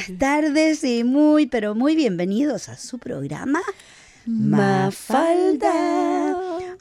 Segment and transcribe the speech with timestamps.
[0.00, 3.60] buenas tardes y muy, pero muy bienvenidos a su programa
[4.24, 5.68] Mafalda.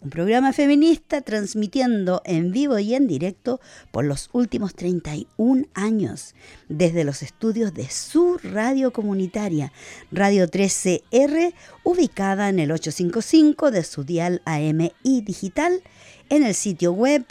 [0.02, 3.60] Un programa feminista transmitiendo en vivo y en directo
[3.92, 6.34] por los últimos 31 años
[6.70, 9.74] desde los estudios de su radio comunitaria,
[10.12, 15.82] Radio 13R, ubicada en el 855 de su dial AM y digital
[16.30, 17.26] en el sitio web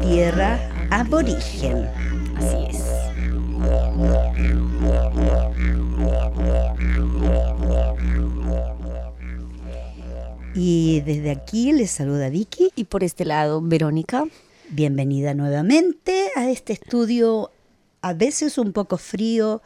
[0.01, 1.87] tierra aborigen.
[2.37, 2.83] Así es.
[10.55, 12.71] Y desde aquí les saluda Vicky.
[12.75, 14.25] Y por este lado, Verónica.
[14.69, 17.51] Bienvenida nuevamente a este estudio,
[18.01, 19.61] a veces un poco frío,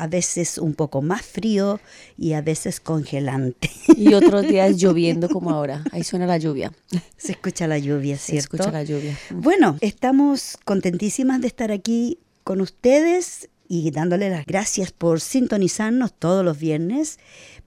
[0.00, 1.78] a veces un poco más frío
[2.16, 3.70] y a veces congelante.
[3.96, 5.84] Y otros días lloviendo como ahora.
[5.92, 6.72] Ahí suena la lluvia.
[7.18, 8.56] Se escucha la lluvia, ¿cierto?
[8.56, 9.18] Se escucha la lluvia.
[9.30, 16.44] Bueno, estamos contentísimas de estar aquí con ustedes y dándole las gracias por sintonizarnos todos
[16.44, 17.18] los viernes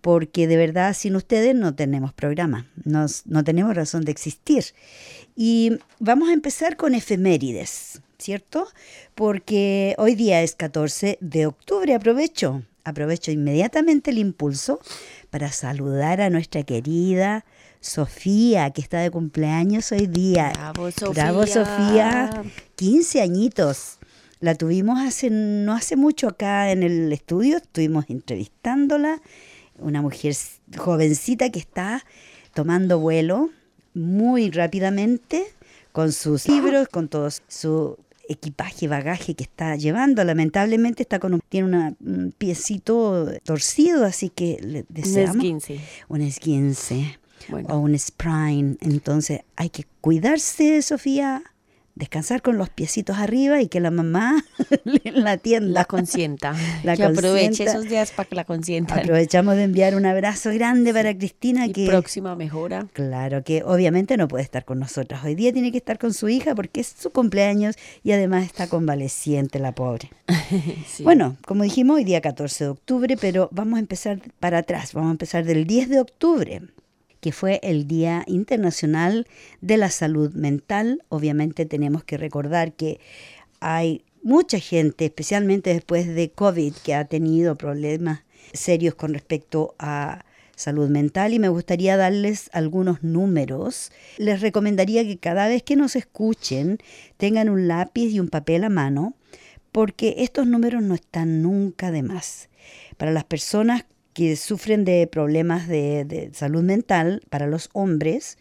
[0.01, 4.65] porque de verdad sin ustedes no tenemos programa, no tenemos razón de existir.
[5.35, 8.67] Y vamos a empezar con efemérides, ¿cierto?
[9.15, 14.79] Porque hoy día es 14 de octubre, aprovecho, aprovecho inmediatamente el impulso
[15.29, 17.43] para saludar a nuestra querida
[17.81, 20.53] Sofía, que está de cumpleaños hoy día.
[20.53, 21.09] Bravo, Sofía.
[21.09, 22.43] Bravo, Sofía.
[22.77, 23.99] 15 añitos.
[24.39, 29.21] La tuvimos hace, no hace mucho acá en el estudio, estuvimos entrevistándola
[29.79, 30.33] una mujer
[30.77, 32.05] jovencita que está
[32.53, 33.49] tomando vuelo
[33.93, 35.45] muy rápidamente
[35.91, 37.97] con sus libros, con todo su
[38.27, 40.23] equipaje, bagaje que está llevando.
[40.23, 46.21] Lamentablemente está con un, tiene un piecito torcido, así que le deseamos un esguince, un
[46.21, 47.19] esguince
[47.69, 48.77] o un sprain.
[48.81, 51.43] Entonces hay que cuidarse, Sofía,
[51.95, 54.43] descansar con los piecitos arriba y que la mamá
[55.05, 55.81] la atienda.
[55.81, 56.55] La consienta.
[56.83, 58.95] La que aproveche esos días para que la consienta.
[58.95, 61.67] Aprovechamos de enviar un abrazo grande para Cristina.
[61.67, 62.87] Y próxima mejora.
[62.93, 65.23] Claro, que obviamente no puede estar con nosotras.
[65.23, 68.67] Hoy día tiene que estar con su hija porque es su cumpleaños y además está
[68.67, 70.09] convaleciente la pobre.
[70.99, 74.93] Bueno, como dijimos, hoy día 14 de octubre, pero vamos a empezar para atrás.
[74.93, 76.61] Vamos a empezar del 10 de octubre
[77.23, 79.27] que fue el Día Internacional
[79.61, 81.05] de la Salud Mental.
[81.07, 82.99] Obviamente tenemos que recordar que
[83.61, 90.25] hay mucha gente, especialmente después de COVID, que ha tenido problemas serios con respecto a
[90.57, 93.93] salud mental y me gustaría darles algunos números.
[94.17, 96.77] Les recomendaría que cada vez que nos escuchen
[97.15, 99.15] tengan un lápiz y un papel a mano
[99.71, 102.49] porque estos números no están nunca de más.
[102.97, 108.37] Para las personas que sufren de problemas de, salud mental para los hombres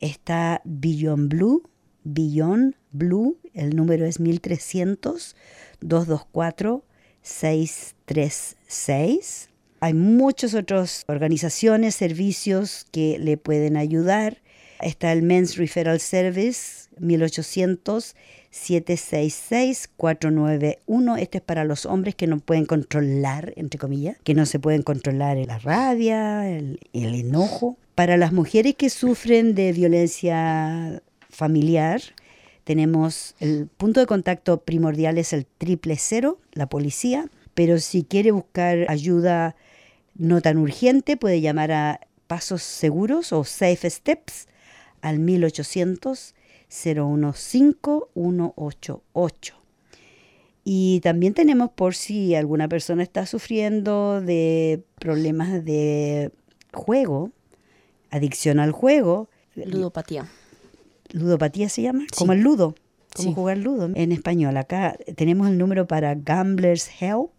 [0.00, 1.68] está Beyond Blue,
[2.04, 5.36] Beyond Blue, el número es 1300
[5.80, 6.84] 224
[7.22, 9.48] 636.
[9.80, 14.42] Hay muchas otras organizaciones, servicios que le pueden ayudar.
[14.80, 18.16] Está el Men's Referral Service 1800
[18.52, 21.18] 766-491.
[21.18, 24.82] Este es para los hombres que no pueden controlar, entre comillas, que no se pueden
[24.82, 27.78] controlar la rabia, el, el enojo.
[27.94, 32.02] Para las mujeres que sufren de violencia familiar,
[32.64, 38.30] tenemos el punto de contacto primordial es el triple cero, la policía, pero si quiere
[38.30, 39.56] buscar ayuda
[40.14, 44.46] no tan urgente, puede llamar a Pasos Seguros o Safe Steps
[45.00, 46.34] al 1800
[46.72, 49.54] 015188.
[50.64, 56.32] Y también tenemos por si alguna persona está sufriendo de problemas de
[56.72, 57.30] juego,
[58.10, 59.28] adicción al juego.
[59.54, 60.26] Ludopatía.
[61.10, 62.06] ¿Ludopatía se llama?
[62.16, 62.74] Como el ludo.
[63.14, 64.56] Como jugar ludo en español.
[64.56, 67.32] Acá tenemos el número para Gamblers Help,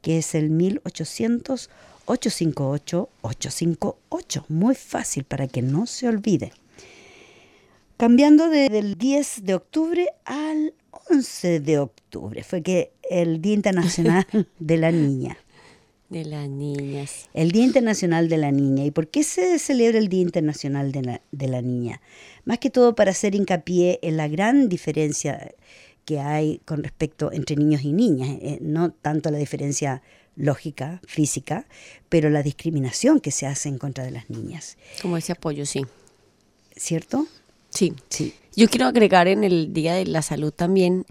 [0.00, 1.70] que es el 1800
[2.06, 4.44] 858 858.
[4.48, 6.52] Muy fácil para que no se olvide.
[8.00, 10.72] Cambiando del 10 de octubre al
[11.10, 14.26] 11 de octubre, fue que el Día Internacional
[14.58, 15.36] de la Niña.
[16.08, 17.28] De las niñas.
[17.34, 18.86] El Día Internacional de la Niña.
[18.86, 22.00] ¿Y por qué se celebra el Día Internacional de la, de la Niña?
[22.46, 25.54] Más que todo para hacer hincapié en la gran diferencia
[26.06, 30.00] que hay con respecto entre niños y niñas, eh, no tanto la diferencia
[30.36, 31.66] lógica, física,
[32.08, 34.78] pero la discriminación que se hace en contra de las niñas.
[35.02, 35.84] Como ese apoyo, sí.
[36.74, 37.26] ¿Cierto?
[37.70, 37.94] Sí.
[38.08, 38.34] sí.
[38.54, 41.06] Yo quiero agregar en el Día de la Salud también,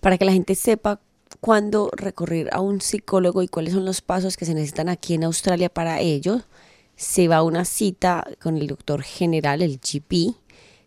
[0.00, 1.00] para que la gente sepa
[1.40, 5.24] cuándo recurrir a un psicólogo y cuáles son los pasos que se necesitan aquí en
[5.24, 6.42] Australia para ello.
[6.96, 10.36] Se va a una cita con el doctor general, el GP,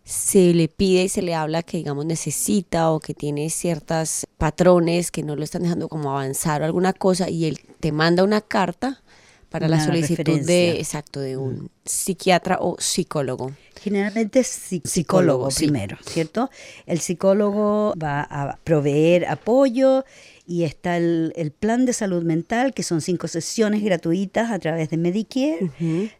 [0.08, 5.10] se le pide y se le habla que digamos necesita o que tiene ciertos patrones
[5.10, 8.40] que no lo están dejando como avanzar o alguna cosa y él te manda una
[8.40, 9.02] carta
[9.50, 11.68] para la solicitud de exacto de un mm.
[11.84, 13.52] psiquiatra o psicólogo.
[13.80, 16.50] Generalmente psicólogo, primero, ¿cierto?
[16.86, 20.04] El psicólogo va a proveer apoyo
[20.46, 24.96] y está el, plan de salud mental, que son cinco sesiones gratuitas a través de
[24.96, 25.70] Medicare.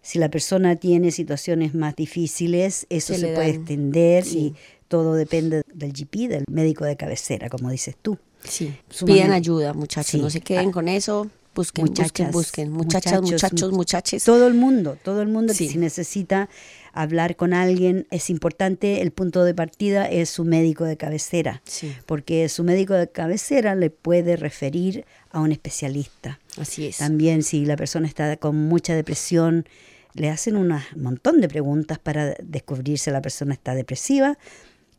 [0.02, 4.54] Si la persona tiene situaciones más difíciles, eso se, puede extender y
[4.88, 8.18] todo depende del GP, del médico de cabecera, como dices tú.
[8.44, 11.28] Sí, piden ayuda, muchachos, no se queden ah, con eso.
[11.58, 12.70] Busquen, busquen, busquen.
[12.70, 14.22] Muchachas, muchachos, muchachos.
[14.22, 16.48] Todo el mundo, todo el mundo que si necesita
[16.92, 21.60] hablar con alguien es importante, el punto de partida es su médico de cabecera,
[22.06, 26.38] porque su médico de cabecera le puede referir a un especialista.
[26.56, 26.98] Así es.
[26.98, 29.66] También si la persona está con mucha depresión,
[30.14, 34.38] le hacen un montón de preguntas para descubrir si la persona está depresiva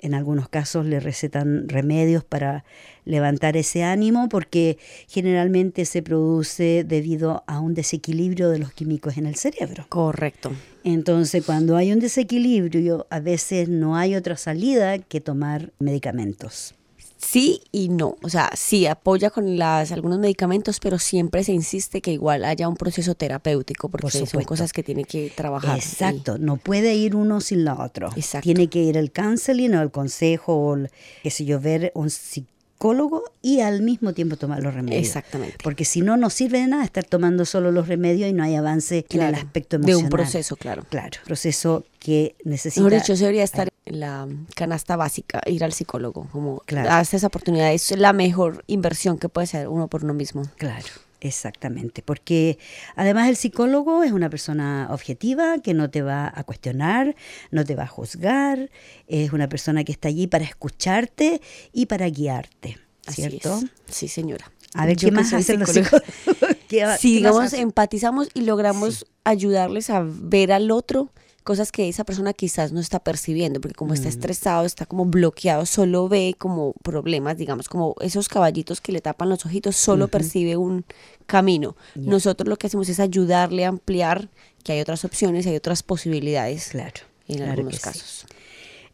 [0.01, 2.63] en algunos casos le recetan remedios para
[3.05, 9.25] levantar ese ánimo porque generalmente se produce debido a un desequilibrio de los químicos en
[9.25, 9.85] el cerebro.
[9.89, 10.51] Correcto.
[10.83, 16.75] Entonces, cuando hay un desequilibrio, a veces no hay otra salida que tomar medicamentos
[17.19, 18.15] sí y no.
[18.23, 22.67] O sea, sí apoya con las, algunos medicamentos, pero siempre se insiste que igual haya
[22.67, 25.77] un proceso terapéutico, porque son cosas que tiene que trabajar.
[25.77, 28.09] Exacto, no puede ir uno sin la otro.
[28.15, 28.45] Exacto.
[28.45, 30.89] Tiene que ir el counseling o el consejo o, el,
[31.21, 32.09] qué sé yo, ver un
[32.79, 35.05] psicólogo y al mismo tiempo tomar los remedios.
[35.05, 35.57] Exactamente.
[35.61, 38.55] Porque si no, no sirve de nada estar tomando solo los remedios y no hay
[38.55, 39.99] avance en el aspecto emocional.
[39.99, 40.85] De un proceso, claro.
[40.89, 42.81] Claro, proceso que necesita...
[42.81, 46.89] Mejor dicho, se debería estar la canasta básica, ir al psicólogo, como claro.
[47.01, 50.43] esa oportunidad, es la mejor inversión que puede ser uno por uno mismo.
[50.57, 50.87] Claro.
[51.21, 52.57] Exactamente, porque
[52.95, 57.15] además el psicólogo es una persona objetiva que no te va a cuestionar,
[57.51, 58.69] no te va a juzgar,
[59.07, 61.41] es una persona que está allí para escucharte
[61.73, 62.77] y para guiarte,
[63.09, 63.59] ¿cierto?
[63.87, 64.49] Sí, señora.
[64.73, 66.03] A ver, ¿qué más hacen los psicólogos?
[66.99, 71.11] si digamos empatizamos y logramos ayudarles a ver al otro
[71.49, 74.11] cosas que esa persona quizás no está percibiendo, porque como está mm.
[74.11, 79.29] estresado, está como bloqueado, solo ve como problemas, digamos, como esos caballitos que le tapan
[79.29, 80.85] los ojitos, solo percibe un
[81.25, 81.75] camino.
[81.95, 84.29] Nosotros lo que hacemos es ayudarle a ampliar
[84.63, 86.67] que hay otras opciones, hay otras posibilidades.
[86.67, 87.01] Claro.
[87.27, 88.27] En algunos casos.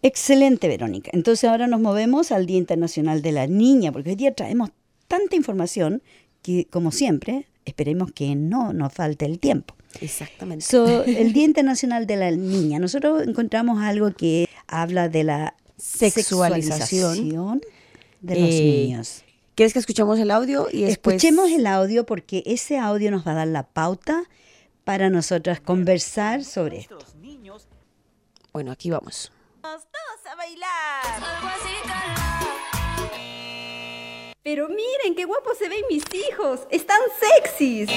[0.02, 1.12] Excelente, Verónica.
[1.12, 4.70] Entonces ahora nos movemos al Día Internacional de la Niña, porque hoy día traemos
[5.10, 6.02] tanta información
[6.42, 9.76] que, como siempre, esperemos que no nos falte el tiempo.
[10.02, 10.66] Exactamente.
[11.06, 17.62] el Día Internacional de la Niña, nosotros encontramos algo que habla de la sexualización,
[18.22, 19.24] de los eh, niños.
[19.56, 20.68] ¿Quieres que escuchemos el audio?
[20.72, 24.24] y Escuchemos el audio porque ese audio nos va a dar la pauta
[24.84, 27.00] para nosotras conversar sobre esto.
[28.52, 29.32] Bueno, aquí vamos.
[29.62, 29.84] Todos
[30.32, 31.02] a bailar.
[34.46, 36.68] Pero miren qué guapos se ven mis hijos.
[36.70, 37.90] Están sexys.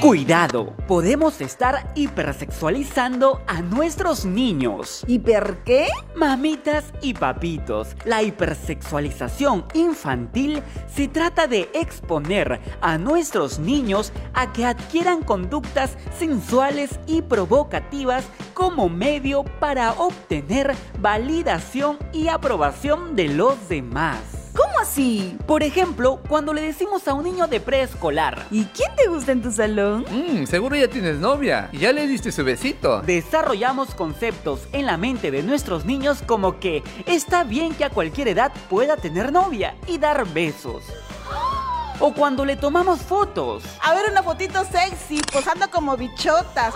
[0.00, 5.04] Cuidado, podemos estar hipersexualizando a nuestros niños.
[5.06, 5.86] ¿Hiper qué?
[6.16, 14.64] Mamitas y papitos, la hipersexualización infantil se trata de exponer a nuestros niños a que
[14.64, 24.45] adquieran conductas sensuales y provocativas como medio para obtener validación y aprobación de los demás.
[24.56, 25.36] ¿Cómo así?
[25.46, 28.46] Por ejemplo, cuando le decimos a un niño de preescolar.
[28.50, 30.06] ¿Y quién te gusta en tu salón?
[30.10, 31.68] Mmm, seguro ya tienes novia.
[31.72, 33.02] Y ya le diste su besito.
[33.02, 38.28] Desarrollamos conceptos en la mente de nuestros niños como que está bien que a cualquier
[38.28, 40.84] edad pueda tener novia y dar besos.
[41.98, 43.62] O cuando le tomamos fotos.
[43.82, 46.74] A ver una fotito sexy, posando como bichotas.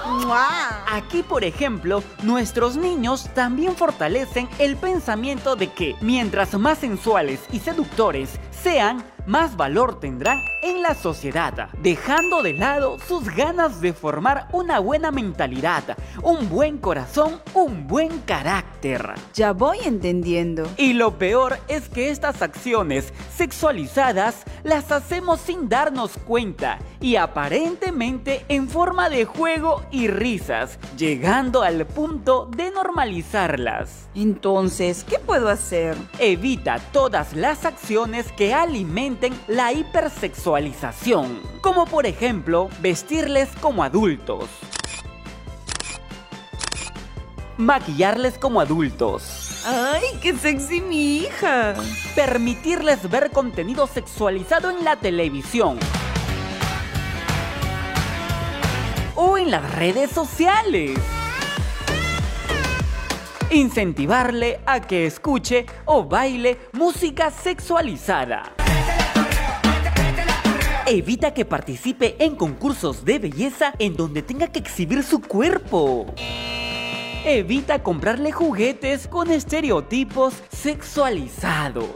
[0.90, 7.58] Aquí, por ejemplo, nuestros niños también fortalecen el pensamiento de que mientras más sensuales y
[7.58, 14.48] seductores sean, más valor tendrán en la sociedad, dejando de lado sus ganas de formar
[14.52, 19.14] una buena mentalidad, un buen corazón, un buen carácter.
[19.34, 20.68] Ya voy entendiendo.
[20.76, 28.44] Y lo peor es que estas acciones sexualizadas las hacemos sin darnos cuenta y aparentemente
[28.48, 34.08] en forma de juego y risas, llegando al punto de normalizarlas.
[34.14, 35.96] Entonces, ¿qué puedo hacer?
[36.18, 44.48] Evita todas las acciones que alimenten la hipersexualización, como por ejemplo vestirles como adultos,
[47.56, 51.74] maquillarles como adultos, ¡Ay, qué sexy mi hija!
[52.14, 55.78] Permitirles ver contenido sexualizado en la televisión.
[59.22, 60.98] O en las redes sociales.
[63.50, 68.54] Incentivarle a que escuche o baile música sexualizada.
[70.86, 76.06] Evita que participe en concursos de belleza en donde tenga que exhibir su cuerpo.
[77.22, 81.90] Evita comprarle juguetes con estereotipos sexualizados.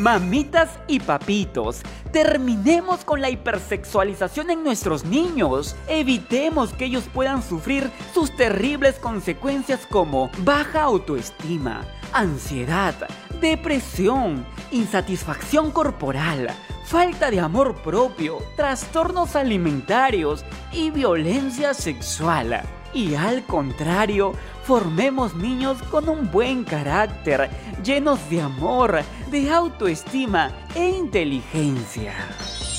[0.00, 5.76] Mamitas y papitos, terminemos con la hipersexualización en nuestros niños.
[5.88, 12.94] Evitemos que ellos puedan sufrir sus terribles consecuencias como baja autoestima, ansiedad,
[13.42, 16.48] depresión, insatisfacción corporal,
[16.86, 22.62] falta de amor propio, trastornos alimentarios y violencia sexual
[22.94, 24.32] y al contrario,
[24.64, 27.50] formemos niños con un buen carácter,
[27.84, 32.14] llenos de amor, de autoestima e inteligencia.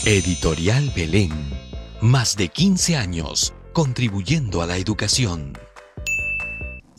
[0.06, 1.32] Editorial Belén.
[2.02, 5.54] Más de 15 años contribuyendo a la educación.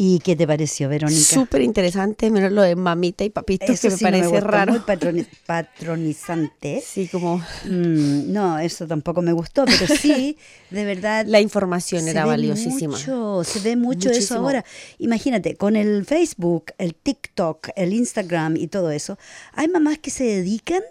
[0.05, 1.21] ¿Y qué te pareció, Verónica?
[1.21, 4.73] Súper interesante, menos lo de mamita y papito, que me parece raro.
[4.73, 6.83] Muy patronizante.
[6.85, 7.39] Sí, como...
[7.67, 10.37] Mm, no, eso tampoco me gustó, pero sí,
[10.71, 11.25] de verdad...
[11.29, 12.99] La información era valiosísima.
[12.99, 14.65] Mucho, se ve mucho eso ahora.
[14.99, 19.19] Imagínate, con el Facebook, el TikTok, el Instagram y todo eso,
[19.53, 20.83] hay mamás que se dedican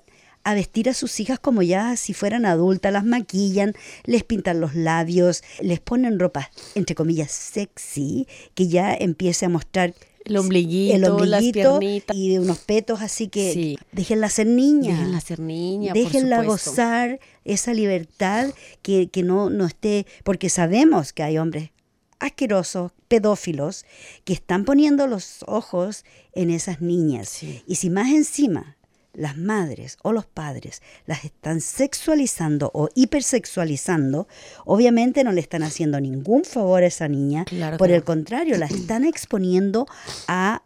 [0.43, 3.73] a vestir a sus hijas como ya si fueran adultas, las maquillan,
[4.05, 9.93] les pintan los labios, les ponen ropa, entre comillas, sexy, que ya empiece a mostrar
[10.25, 11.79] el ombliguito, el ombliguito
[12.13, 14.91] y de unos petos así que déjenla ser niña.
[14.91, 15.93] Déjenla ser niña.
[15.93, 21.71] Déjenla gozar esa libertad que, que no, no esté, porque sabemos que hay hombres
[22.19, 23.83] asquerosos, pedófilos,
[24.23, 27.41] que están poniendo los ojos en esas niñas.
[27.65, 28.77] Y si más encima
[29.13, 34.27] las madres o los padres las están sexualizando o hipersexualizando,
[34.65, 37.45] obviamente no le están haciendo ningún favor a esa niña.
[37.77, 39.87] Por el contrario, la están exponiendo
[40.27, 40.63] a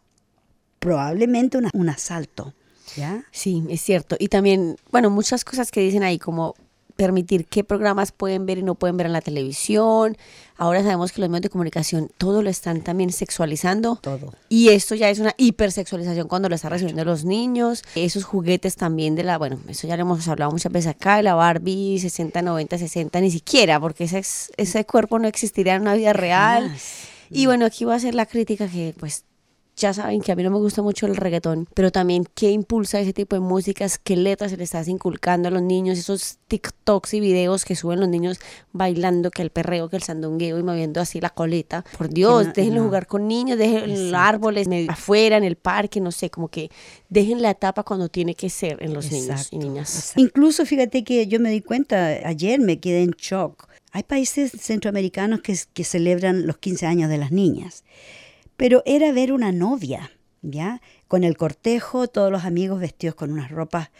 [0.78, 2.54] probablemente un asalto.
[2.96, 3.24] ¿Ya?
[3.30, 4.16] Sí, es cierto.
[4.18, 6.54] Y también, bueno, muchas cosas que dicen ahí, como
[6.96, 10.16] permitir qué programas pueden ver y no pueden ver en la televisión.
[10.56, 13.96] Ahora sabemos que los medios de comunicación todo lo están también sexualizando.
[13.96, 14.32] Todo.
[14.48, 17.84] Y esto ya es una hipersexualización cuando lo están recibiendo los niños.
[17.94, 21.22] Esos juguetes también de la, bueno, eso ya lo hemos hablado muchas veces acá, de
[21.22, 24.22] la Barbie 60, 90, 60, ni siquiera, porque ese,
[24.56, 26.74] ese cuerpo no existiría en una vida real.
[27.30, 29.24] Y bueno, aquí va a ser la crítica que pues
[29.76, 32.98] ya saben que a mí no me gusta mucho el reggaetón, pero también qué impulsa
[32.98, 37.12] ese tipo de músicas, qué letras se le estás inculcando a los niños, esos TikToks
[37.12, 38.40] y videos que suben los niños
[38.72, 41.84] bailando, que el perreo, que el sandungueo y moviendo así la coleta.
[41.98, 46.30] Por Dios, déjenlo jugar con niños, dejen los árboles afuera, en el parque, no sé,
[46.30, 46.70] como que
[47.10, 50.14] dejen la etapa cuando tiene que ser en los niños y niñas.
[50.16, 53.68] Incluso fíjate que yo me di cuenta, ayer me quedé en shock.
[53.92, 57.84] Hay países centroamericanos que, que celebran los 15 años de las niñas
[58.56, 60.10] pero era ver una novia,
[60.42, 60.80] ¿ya?
[61.08, 63.90] Con el cortejo, todos los amigos vestidos con unas ropas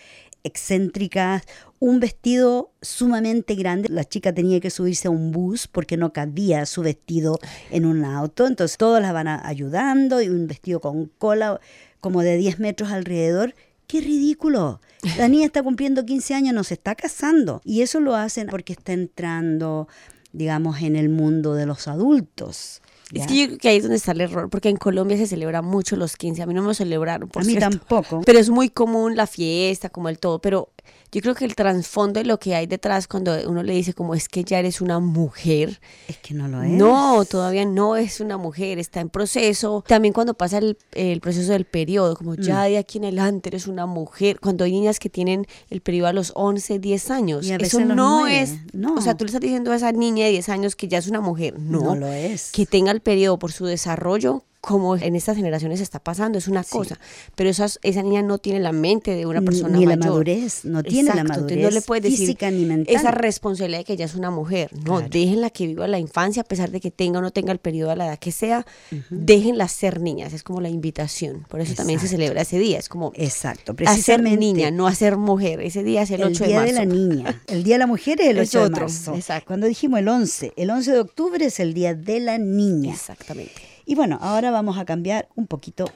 [0.46, 1.42] excéntricas,
[1.80, 3.88] un vestido sumamente grande.
[3.88, 7.38] La chica tenía que subirse a un bus porque no cabía su vestido
[7.70, 8.46] en un auto.
[8.46, 11.60] Entonces todos la van ayudando y un vestido con cola
[12.00, 13.54] como de 10 metros alrededor.
[13.86, 14.80] ¡Qué ridículo!
[15.18, 17.60] La niña está cumpliendo 15 años, no se está casando.
[17.64, 19.88] Y eso lo hacen porque está entrando,
[20.32, 22.82] digamos, en el mundo de los adultos.
[23.12, 25.26] Es que yo creo que ahí es donde está el error, porque en Colombia se
[25.26, 27.28] celebra mucho los 15, a mí no me celebraron.
[27.28, 28.22] Por a mí tampoco.
[28.25, 30.70] Pero es muy común la fiesta, como el todo, pero
[31.12, 34.14] yo creo que el trasfondo de lo que hay detrás cuando uno le dice como
[34.14, 35.81] es que ya eres una mujer.
[36.09, 36.71] Es que no lo es.
[36.71, 39.85] No, todavía no es una mujer, está en proceso.
[39.87, 42.69] También cuando pasa el, proceso del periodo, como ya mm.
[42.69, 44.40] de aquí en adelante eres una mujer.
[44.40, 47.47] Cuando hay niñas que tienen el periodo a los 11, 10 años.
[47.49, 48.55] Eso no es.
[48.73, 48.95] No.
[48.95, 51.09] O sea, tú le estás diciendo a esa niña de 10 años que ya es
[51.09, 51.59] una mujer.
[51.59, 52.50] No, no lo es.
[52.52, 56.64] Que tenga el periodo por su desarrollo como en estas generaciones está pasando, es una
[56.64, 56.99] cosa,
[57.37, 60.00] pero esas, esa niña no tiene la mente de una persona ni mayor.
[60.00, 62.92] la madurez, no tiene la madurez no le puede decir física ni mental.
[62.92, 64.70] esa responsabilidad de que ella es una mujer.
[64.85, 67.61] No, déjenla que viva la infancia, a pesar de que tenga o no tenga el
[67.61, 68.66] periodo a la edad que sea,
[69.08, 71.46] déjenla ser niñas, es como la invitación.
[71.49, 74.30] Por eso también se celebra ese día, es como Exacto, precisamente.
[74.30, 75.61] hacer niña, no hacer mujer.
[75.61, 76.64] Ese día es el, 8 de marzo.
[76.64, 77.42] El día de la niña.
[77.46, 79.14] El día de la mujer es el 8 de marzo.
[79.14, 79.46] Exacto.
[79.46, 82.92] Cuando dijimos el 11, el 11 de octubre es el día de la niña.
[82.92, 83.75] Exactamente.
[83.88, 85.88] Y bueno, ahora vamos a cambiar un poquito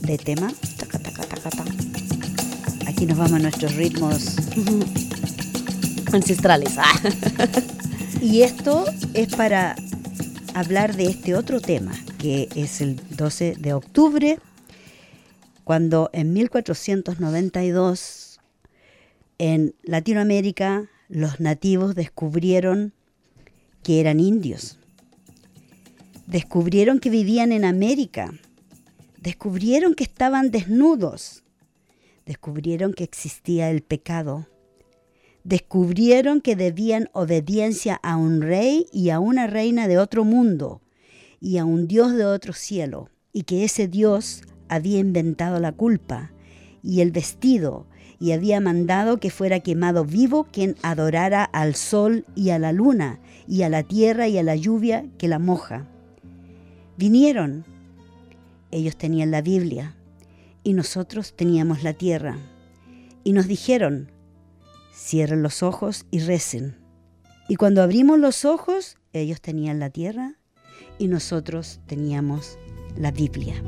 [0.00, 0.52] de tema.
[2.86, 4.36] Aquí nos vamos a nuestros ritmos.
[6.12, 6.76] Ancestrales.
[8.20, 8.84] y esto
[9.14, 9.74] es para
[10.52, 14.38] hablar de este otro tema, que es el 12 de octubre,
[15.64, 18.40] cuando en 1492
[19.38, 22.92] en Latinoamérica los nativos descubrieron
[23.82, 24.78] que eran indios
[26.32, 28.32] Descubrieron que vivían en América.
[29.20, 31.44] Descubrieron que estaban desnudos.
[32.24, 34.48] Descubrieron que existía el pecado.
[35.44, 40.80] Descubrieron que debían obediencia a un rey y a una reina de otro mundo
[41.38, 46.32] y a un Dios de otro cielo, y que ese Dios había inventado la culpa
[46.82, 47.86] y el vestido
[48.18, 53.20] y había mandado que fuera quemado vivo quien adorara al sol y a la luna
[53.46, 55.91] y a la tierra y a la lluvia que la moja.
[57.02, 57.64] Vinieron.
[58.70, 59.96] Ellos tenían la Biblia
[60.62, 62.38] y nosotros teníamos la tierra.
[63.24, 64.12] Y nos dijeron,
[64.94, 66.76] cierren los ojos y recen.
[67.48, 70.36] Y cuando abrimos los ojos, ellos tenían la tierra
[70.96, 72.56] y nosotros teníamos
[72.96, 73.60] la Biblia.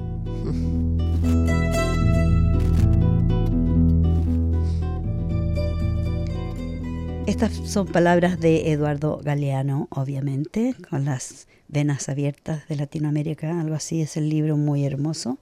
[7.27, 14.03] Estas son palabras de Eduardo Galeano, obviamente, con las venas abiertas de Latinoamérica, algo así,
[14.03, 15.39] es el libro muy hermoso.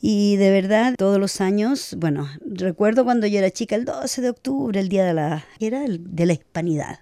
[0.00, 4.30] Y de verdad, todos los años, bueno, recuerdo cuando yo era chica, el 12 de
[4.30, 7.00] octubre, el día de la, era el de la hispanidad.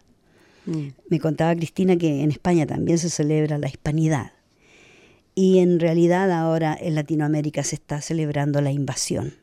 [0.64, 0.88] Mm.
[1.10, 4.32] Me contaba Cristina que en España también se celebra la hispanidad.
[5.34, 9.34] Y en realidad ahora en Latinoamérica se está celebrando la invasión.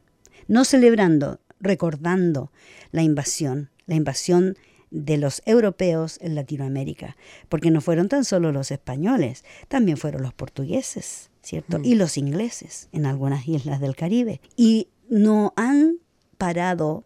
[0.47, 2.51] No celebrando, recordando
[2.91, 4.55] la invasión, la invasión
[4.89, 7.17] de los europeos en Latinoamérica,
[7.49, 11.79] porque no fueron tan solo los españoles, también fueron los portugueses, ¿cierto?
[11.79, 11.85] Mm.
[11.85, 14.39] Y los ingleses en algunas islas del Caribe.
[14.55, 15.97] Y no han
[16.37, 17.03] parado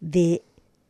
[0.00, 0.42] de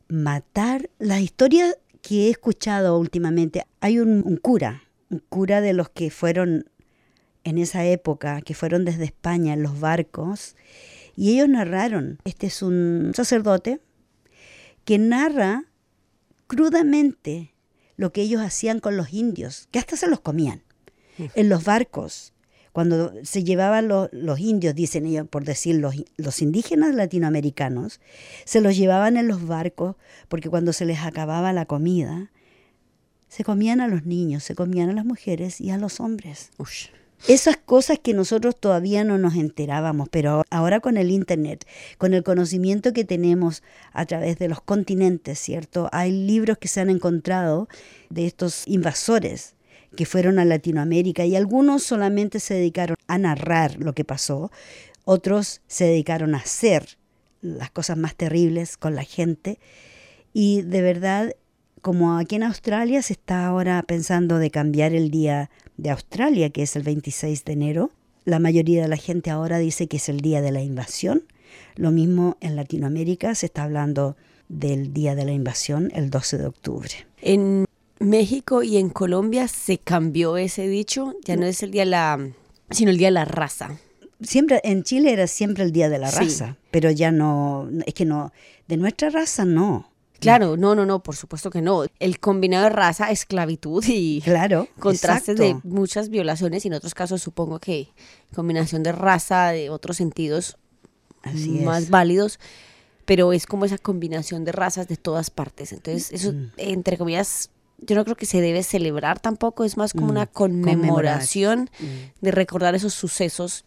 [0.09, 0.91] matar.
[0.99, 6.11] Las historias que he escuchado últimamente, hay un, un cura, un cura de los que
[6.11, 6.67] fueron
[7.45, 10.57] en esa época, que fueron desde España en los barcos,
[11.17, 13.81] y ellos narraron, este es un sacerdote,
[14.89, 15.67] que narra
[16.47, 17.53] crudamente
[17.99, 20.63] lo que ellos hacían con los indios, que hasta se los comían.
[21.35, 22.33] En los barcos,
[22.73, 28.01] cuando se llevaban los, indios, dicen ellos, por decir los, los, indígenas latinoamericanos,
[28.47, 29.97] se los llevaban en los barcos
[30.29, 32.31] porque cuando se les acababa la comida,
[33.29, 36.51] se comían a los niños, se comían a las mujeres y a los hombres.
[37.27, 41.67] Esas cosas que nosotros todavía no nos enterábamos, pero ahora con el Internet,
[41.99, 45.89] con el conocimiento que tenemos a través de los continentes, ¿cierto?
[45.93, 47.69] Hay libros que se han encontrado
[48.09, 49.57] de estos invasores
[49.97, 54.51] que fueron a Latinoamérica y algunos solamente se dedicaron a narrar lo que pasó,
[55.05, 56.99] otros se dedicaron a hacer
[57.41, 59.59] las cosas más terribles con la gente
[60.33, 61.35] y de verdad
[61.83, 66.63] como aquí en Australia se está ahora pensando de cambiar el día de Australia, que
[66.63, 67.91] es el 26 de enero,
[68.25, 71.25] la mayoría de la gente ahora dice que es el día de la invasión.
[71.77, 74.17] Lo mismo en Latinoamérica se está hablando
[74.49, 76.91] del día de la invasión el 12 de octubre.
[77.23, 77.65] En
[78.01, 82.31] México y en Colombia se cambió ese dicho, ya no es el día de la,
[82.71, 83.79] sino el día de la raza.
[84.21, 88.05] Siempre en Chile era siempre el día de la raza, pero ya no, es que
[88.05, 88.33] no,
[88.67, 89.91] de nuestra raza no.
[90.21, 91.85] Claro, no, no, no, por supuesto que no.
[92.01, 97.23] El combinado de raza, esclavitud y claro, contrastes de muchas violaciones y en otros casos
[97.23, 97.89] supongo que
[98.35, 100.57] combinación de raza, de otros sentidos
[101.63, 102.41] más válidos,
[103.05, 105.73] pero es como esa combinación de razas de todas partes.
[105.73, 106.51] Entonces, eso, mm.
[106.57, 110.27] entre comillas, yo no creo que se debe celebrar tampoco, es más como mm, una
[110.27, 112.25] conmemoración mm.
[112.25, 113.65] de recordar esos sucesos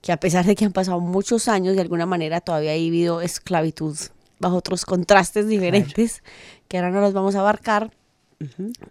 [0.00, 3.22] que a pesar de que han pasado muchos años, de alguna manera todavía ha vivido
[3.22, 3.96] esclavitud
[4.38, 6.22] bajo otros contrastes diferentes
[6.68, 7.92] que ahora no los vamos a abarcar,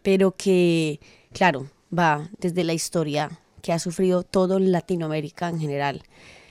[0.01, 0.99] pero que,
[1.31, 3.29] claro, va desde la historia
[3.61, 6.03] que ha sufrido todo Latinoamérica en general.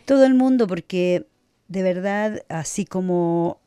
[0.04, 1.26] Todo el mundo, porque
[1.68, 3.58] de verdad, así como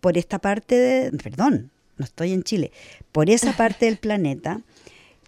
[0.00, 2.72] por esta parte, de, perdón, no estoy en Chile,
[3.12, 4.62] por esa parte del planeta,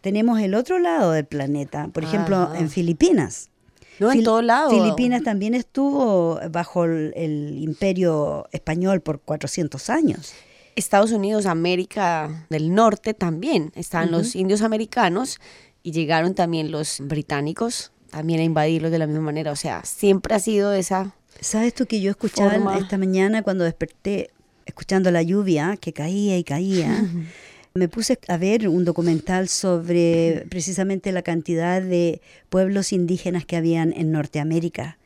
[0.01, 3.51] tenemos el otro lado del planeta, por ejemplo, en Filipinas.
[3.99, 4.71] No, en todo lado.
[4.71, 10.33] Filipinas también estuvo bajo el, imperio español por 400 años.
[10.77, 13.73] Estados Unidos, América del Norte también.
[13.77, 15.41] Están los indios americanos
[15.83, 19.53] y llegaron también los británicos también a invadirlos de la misma manera.
[19.53, 21.15] O sea, siempre ha sido esa.
[21.41, 24.31] ¿Sabes tú que yo escuchaba esta mañana cuando desperté,
[24.67, 27.05] escuchando la lluvia que caía y caía?
[27.77, 33.93] me puse a ver un documental sobre precisamente la cantidad de pueblos indígenas que habían
[33.93, 34.97] en Norteamérica.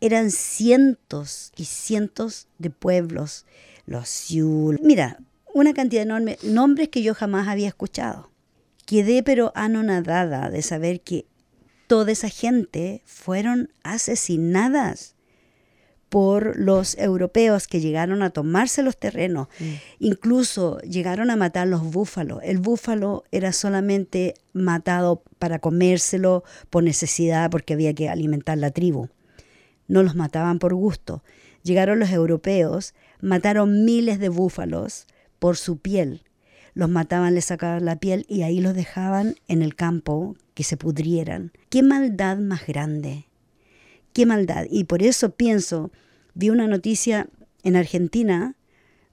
[0.00, 3.44] Eran cientos y cientos de pueblos.
[3.86, 4.78] Los Sioux.
[4.84, 5.18] Mira,
[5.52, 6.38] una cantidad enorme.
[6.44, 8.30] Nombres que yo jamás había escuchado.
[8.84, 11.26] Quedé pero anonadada de saber que
[11.88, 15.15] toda esa gente fueron asesinadas
[16.08, 19.48] por los europeos que llegaron a tomarse los terrenos.
[19.58, 19.64] Mm.
[19.98, 22.40] Incluso llegaron a matar los búfalos.
[22.42, 29.08] El búfalo era solamente matado para comérselo por necesidad porque había que alimentar la tribu.
[29.88, 31.22] No los mataban por gusto.
[31.62, 35.06] Llegaron los europeos, mataron miles de búfalos
[35.38, 36.22] por su piel.
[36.74, 40.76] Los mataban, les sacaban la piel y ahí los dejaban en el campo que se
[40.76, 41.52] pudrieran.
[41.70, 43.26] ¿Qué maldad más grande?
[44.16, 44.64] Qué maldad.
[44.70, 45.90] Y por eso pienso,
[46.32, 47.28] vi una noticia
[47.62, 48.54] en Argentina,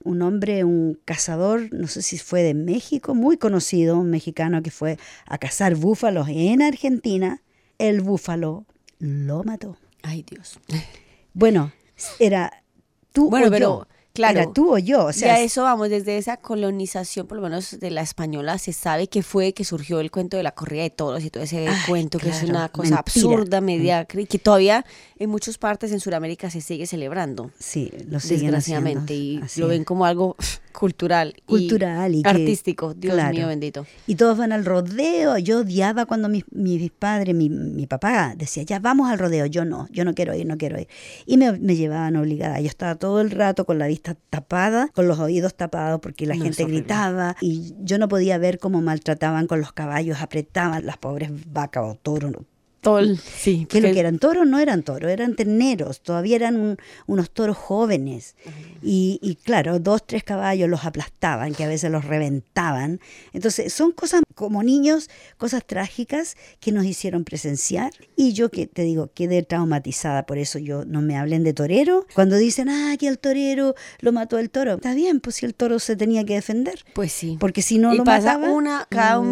[0.02, 4.70] un hombre, un cazador, no sé si fue de México, muy conocido, un mexicano que
[4.70, 7.42] fue a cazar búfalos en Argentina,
[7.76, 8.64] el búfalo
[8.98, 9.76] lo mató.
[10.02, 10.58] Ay Dios.
[11.34, 11.70] Bueno,
[12.18, 12.62] era
[13.12, 14.42] tú bueno, pero Claro.
[14.42, 15.06] Era tú o yo.
[15.06, 18.72] O sea, a eso vamos, desde esa colonización, por lo menos de la española, se
[18.72, 21.66] sabe que fue que surgió el cuento de la corrida de toros y todo ese
[21.88, 24.86] cuento que es una cosa absurda, mediocre, y que todavía
[25.18, 27.50] en muchas partes en Sudamérica se sigue celebrando.
[27.58, 30.36] Sí, lo siguen Desgraciadamente, y lo ven como algo
[30.72, 33.84] cultural, cultural y, artístico, Dios mío bendito.
[34.06, 35.38] Y todos van al rodeo.
[35.38, 39.46] Yo odiaba cuando mis, mis padres, mi, mi, papá decía, ya vamos al rodeo.
[39.46, 40.88] Yo no, yo no quiero ir, no quiero ir.
[41.26, 42.60] Y me, me llevaban obligada.
[42.60, 46.36] Yo estaba todo el rato con la vista tapada, con los oídos tapados porque la
[46.36, 51.30] gente gritaba y yo no podía ver cómo maltrataban con los caballos, apretaban las pobres
[51.52, 52.32] vacas o toros,
[53.22, 53.66] sí.
[53.66, 58.36] Que lo que eran toros no eran toros, eran terneros, todavía eran unos toros jóvenes.
[58.82, 63.00] Y, claro, dos, tres caballos los aplastaban, que a veces los reventaban.
[63.32, 67.92] Entonces, son cosas como niños, cosas trágicas que nos hicieron presenciar.
[68.16, 72.06] Y yo que te digo, quedé traumatizada, por eso yo no me hablen de torero.
[72.14, 74.74] Cuando dicen, ah, que el torero lo mató el toro.
[74.74, 76.84] Está bien, pues si el toro se tenía que defender.
[76.94, 77.36] Pues sí.
[77.40, 79.30] Porque si no lo pasa una cada un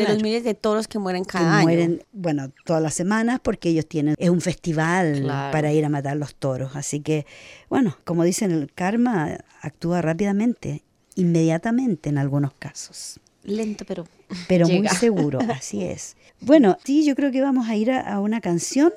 [0.00, 1.62] millón de los miles de toros que mueren cada año.
[1.62, 6.16] Mueren, bueno, todas las semanas porque ellos tienen, es un festival para ir a matar
[6.16, 6.76] los toros.
[6.76, 7.26] Así que,
[7.68, 10.82] bueno, como dicen, el karma actúa rápidamente,
[11.14, 13.20] inmediatamente en algunos casos.
[13.44, 14.06] Lento, pero.
[14.48, 16.16] Pero muy seguro, así es.
[16.40, 18.92] Bueno, sí, yo creo que vamos a ir a, una canción.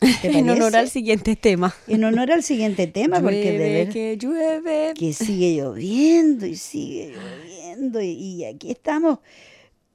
[0.22, 1.74] en honor al siguiente tema.
[1.88, 4.94] En honor al siguiente tema, porque de ver que llueve.
[4.94, 8.00] Que sigue lloviendo y sigue lloviendo.
[8.00, 9.18] y aquí estamos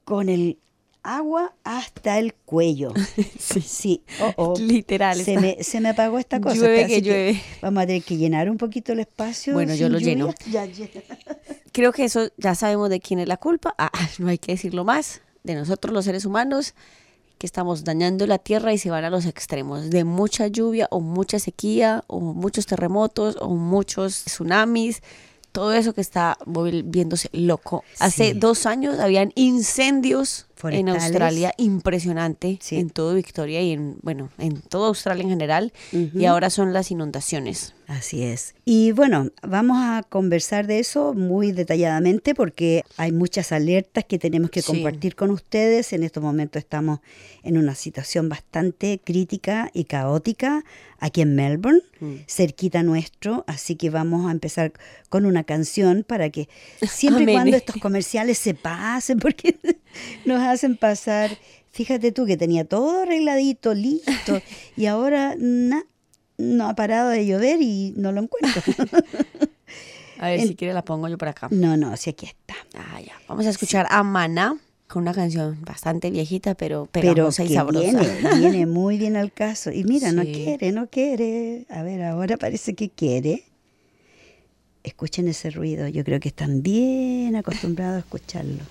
[0.04, 0.58] con el
[1.04, 2.92] agua hasta el cuello.
[3.38, 4.02] sí, sí.
[4.20, 4.54] Oh, oh.
[4.58, 5.22] literal.
[5.22, 6.56] Se me, se me, apagó esta cosa.
[6.56, 7.42] Llueve que llueve.
[7.62, 9.52] vamos a tener que llenar un poquito el espacio.
[9.52, 10.34] Bueno, yo lo lleno.
[11.72, 13.74] Creo que eso ya sabemos de quién es la culpa.
[13.78, 15.20] Ah, no hay que decirlo más.
[15.44, 16.74] De nosotros los seres humanos
[17.38, 21.00] que estamos dañando la tierra y se van a los extremos de mucha lluvia o
[21.00, 25.02] mucha sequía o muchos terremotos o muchos tsunamis
[25.54, 26.36] todo eso que está
[26.84, 27.84] viéndose loco.
[28.00, 34.60] Hace dos años habían incendios en Australia impresionante en todo Victoria y en bueno en
[34.62, 38.54] toda Australia en general y ahora son las inundaciones así es.
[38.64, 44.50] Y bueno vamos a conversar de eso muy detalladamente porque hay muchas alertas que tenemos
[44.50, 45.92] que compartir con ustedes.
[45.92, 47.00] En estos momentos estamos
[47.42, 50.64] en una situación bastante crítica y caótica
[50.98, 52.14] aquí en Melbourne mm.
[52.26, 53.44] cerquita nuestro.
[53.46, 54.72] Así que vamos a empezar
[55.08, 56.48] con una canción para que
[56.82, 59.58] siempre y cuando estos comerciales se pasen porque
[60.24, 61.36] nos hacen pasar.
[61.70, 64.40] Fíjate tú que tenía todo arregladito, listo,
[64.76, 65.34] y ahora
[66.38, 68.62] no ha parado de llover y no lo encuentro.
[70.18, 71.48] A ver, si quiere la pongo yo por acá.
[71.50, 72.54] No, no, si aquí está.
[72.74, 73.12] Ah, ya.
[73.28, 78.00] Vamos a escuchar a Maná con una canción bastante viejita, pero pegajosa pero y sabrosa.
[78.00, 79.72] Viene, viene muy bien al caso.
[79.72, 81.66] Y mira, no quiere, no quiere.
[81.68, 83.44] A ver, ahora parece que quiere.
[84.82, 85.88] Escuchen ese ruido.
[85.88, 88.62] Yo creo que están bien acostumbrados a escucharlo.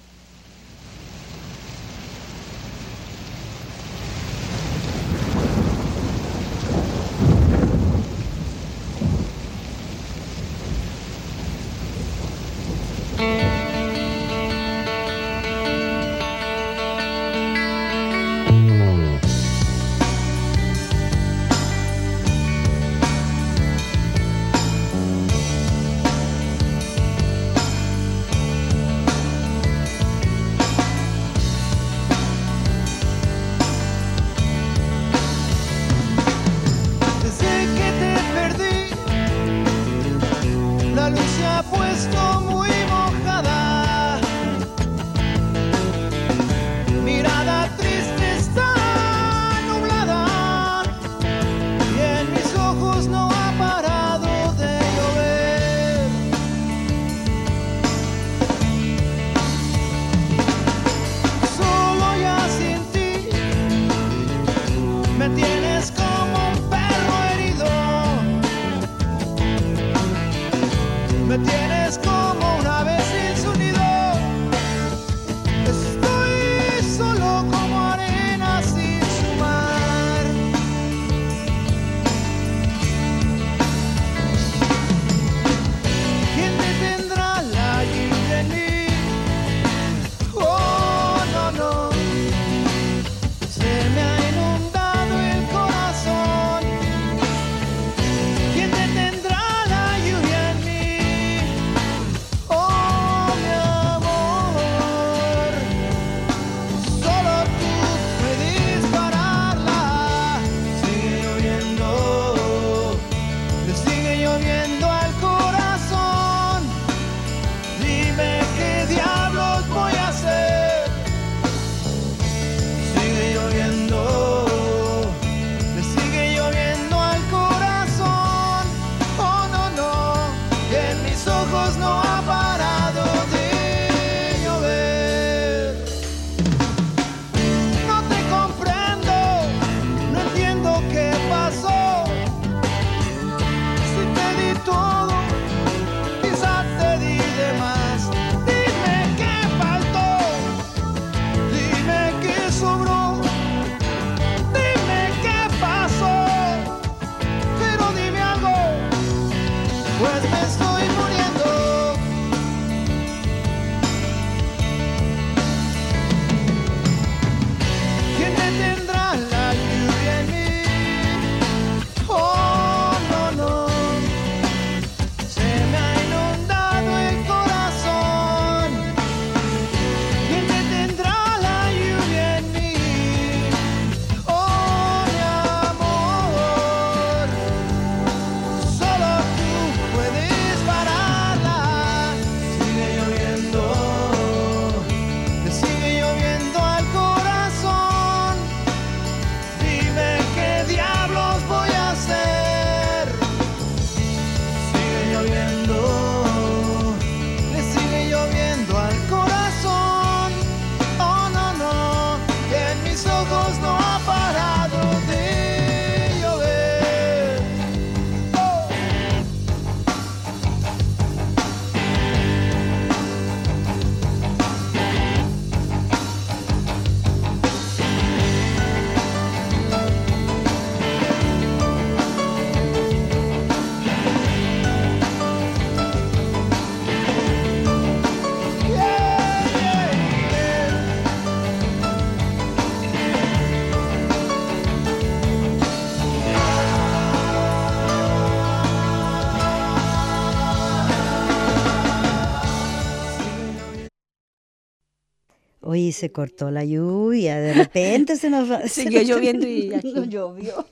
[255.74, 260.68] Hoy se cortó la lluvia, de repente se nos Siguió lloviendo y no llovió.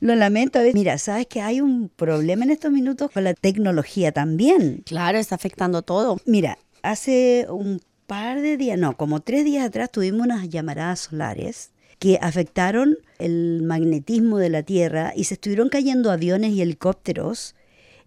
[0.00, 0.58] Lo lamento.
[0.74, 4.82] Mira, sabes que hay un problema en estos minutos con la tecnología también.
[4.84, 6.18] Claro, está afectando todo.
[6.26, 11.70] Mira, hace un par de días, no, como tres días atrás tuvimos unas llamaradas solares
[11.98, 17.54] que afectaron el magnetismo de la Tierra y se estuvieron cayendo aviones y helicópteros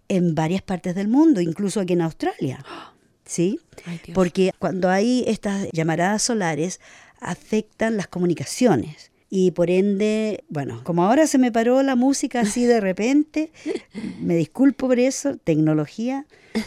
[0.06, 2.64] en varias partes del mundo, incluso aquí en Australia.
[3.28, 3.60] ¿sí?
[4.14, 6.80] Porque cuando hay estas llamaradas solares
[7.20, 12.64] afectan las comunicaciones y por ende, bueno, como ahora se me paró la música así
[12.64, 13.52] de repente,
[14.20, 16.26] me disculpo por eso, tecnología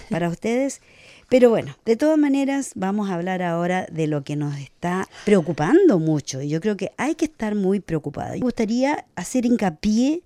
[0.09, 0.81] para ustedes.
[1.29, 5.97] Pero bueno, de todas maneras vamos a hablar ahora de lo que nos está preocupando
[5.97, 8.33] mucho y yo creo que hay que estar muy preocupados.
[8.33, 10.21] Me gustaría hacer hincapié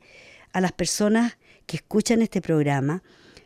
[0.51, 3.03] a las personas que escuchan este programa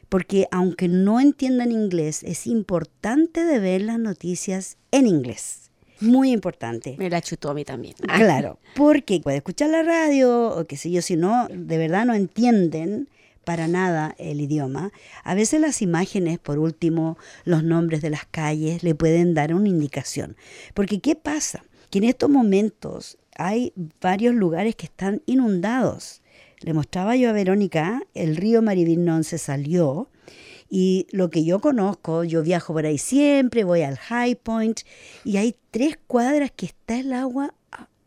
[0.10, 5.70] porque aunque no entiendan inglés, es importante de ver las noticias en inglés.
[6.02, 6.96] Muy importante.
[6.98, 7.96] Me la chutó a mí también.
[8.16, 12.14] Claro, porque puede escuchar la radio o qué sé yo, si no, de verdad no
[12.14, 13.10] entienden
[13.44, 14.92] para nada el idioma.
[15.24, 19.70] A veces las imágenes, por último, los nombres de las calles, le pueden dar una
[19.70, 20.36] indicación.
[20.74, 21.64] Porque ¿qué pasa?
[21.90, 26.22] Que en estos momentos hay varios lugares que están inundados
[26.62, 30.10] le mostraba yo a Verónica, el río Marivinón se salió
[30.70, 34.82] y lo que yo conozco, yo viajo por ahí siempre, voy al High Point
[35.24, 37.54] y hay tres cuadras que está el agua,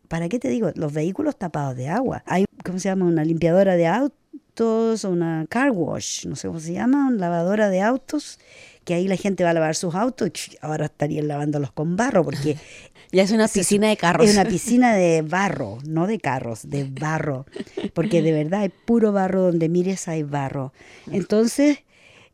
[0.07, 0.71] ¿para qué te digo?
[0.75, 2.23] Los vehículos tapados de agua.
[2.25, 3.05] Hay, ¿cómo se llama?
[3.05, 4.22] Una limpiadora de auto
[4.53, 8.39] autos, una car wash, no sé cómo se llama, una lavadora de autos,
[8.85, 12.57] que ahí la gente va a lavar sus autos, ahora estarían lavándolos con barro, porque...
[13.11, 14.27] ya es una piscina de carros.
[14.27, 17.45] Es una piscina de barro, no de carros, de barro,
[17.93, 20.71] porque de verdad hay puro barro, donde mires hay barro.
[21.11, 21.79] Entonces,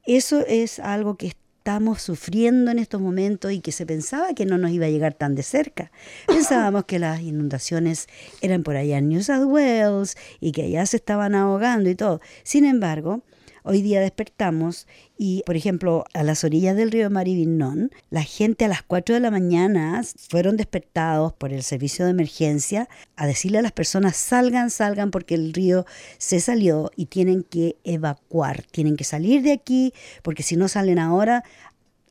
[0.06, 1.28] eso es algo que
[1.60, 5.14] estamos sufriendo en estos momentos y que se pensaba que no nos iba a llegar
[5.14, 5.92] tan de cerca.
[6.26, 8.08] Pensábamos que las inundaciones
[8.42, 12.22] eran por allá en New South Wales y que allá se estaban ahogando y todo.
[12.44, 13.24] Sin embargo,
[13.64, 18.68] Hoy día despertamos y, por ejemplo, a las orillas del río Marivinón, la gente a
[18.70, 23.62] las 4 de la mañana fueron despertados por el servicio de emergencia a decirle a
[23.62, 25.86] las personas salgan, salgan porque el río
[26.18, 29.94] se salió y tienen que evacuar, tienen que salir de aquí
[30.24, 31.44] porque si no salen ahora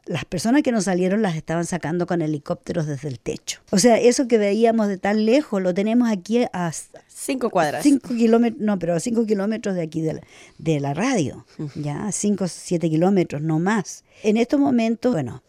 [0.09, 3.61] las personas que no salieron las estaban sacando con helicópteros desde el techo.
[3.71, 6.73] O sea, eso que veíamos de tan lejos lo tenemos aquí a
[7.07, 7.83] cinco cuadras.
[7.83, 10.21] Cinco kilómetros, no, pero a cinco kilómetros de aquí de la,
[10.57, 14.05] de la radio, ya, cinco, siete kilómetros, no más.
[14.23, 15.43] En estos momentos, bueno,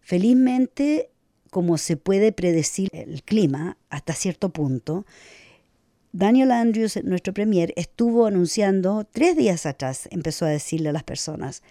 [0.00, 1.10] felizmente,
[1.50, 5.04] como se puede predecir el clima hasta cierto punto,
[6.12, 11.62] Daniel Andrews, nuestro premier, estuvo anunciando tres días atrás, empezó a decirle a las personas,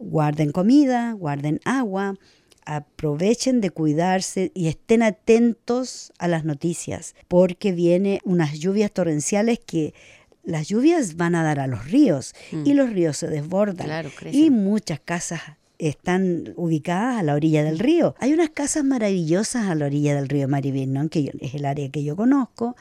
[0.00, 2.16] guarden comida, guarden agua,
[2.64, 9.94] aprovechen de cuidarse y estén atentos a las noticias, porque viene unas lluvias torrenciales que
[10.42, 12.66] las lluvias van a dar a los ríos mm.
[12.66, 15.42] y los ríos se desbordan y muchas casas
[15.78, 18.14] están ubicadas a la orilla del río.
[18.18, 22.04] Hay unas casas maravillosas a la orilla del río Maribel, que es el área que
[22.04, 22.76] yo conozco,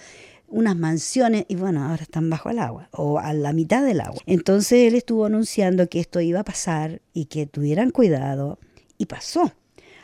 [0.51, 4.21] unas mansiones y bueno, ahora están bajo el agua o a la mitad del agua.
[4.25, 8.59] Entonces él estuvo anunciando que esto iba a pasar y que tuvieran cuidado
[8.97, 9.53] y pasó.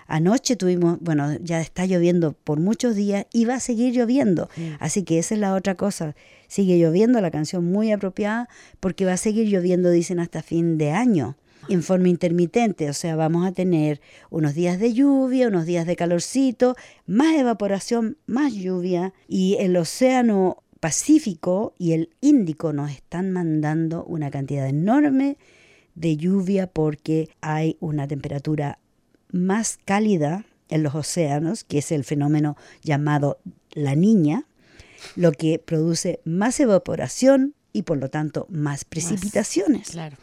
[0.07, 4.49] Anoche tuvimos, bueno, ya está lloviendo por muchos días y va a seguir lloviendo.
[4.79, 6.15] Así que esa es la otra cosa.
[6.47, 8.47] Sigue lloviendo, la canción muy apropiada,
[8.79, 11.37] porque va a seguir lloviendo, dicen, hasta fin de año
[11.69, 15.95] en forma intermitente, o sea, vamos a tener unos días de lluvia, unos días de
[15.95, 16.75] calorcito,
[17.05, 24.29] más evaporación, más lluvia y el océano Pacífico y el Índico nos están mandando una
[24.29, 25.37] cantidad enorme
[25.95, 28.77] de lluvia porque hay una temperatura
[29.31, 33.39] más cálida en los océanos, que es el fenómeno llamado
[33.71, 34.45] la niña,
[35.15, 39.89] lo que produce más evaporación y por lo tanto más precipitaciones.
[39.89, 40.17] claro.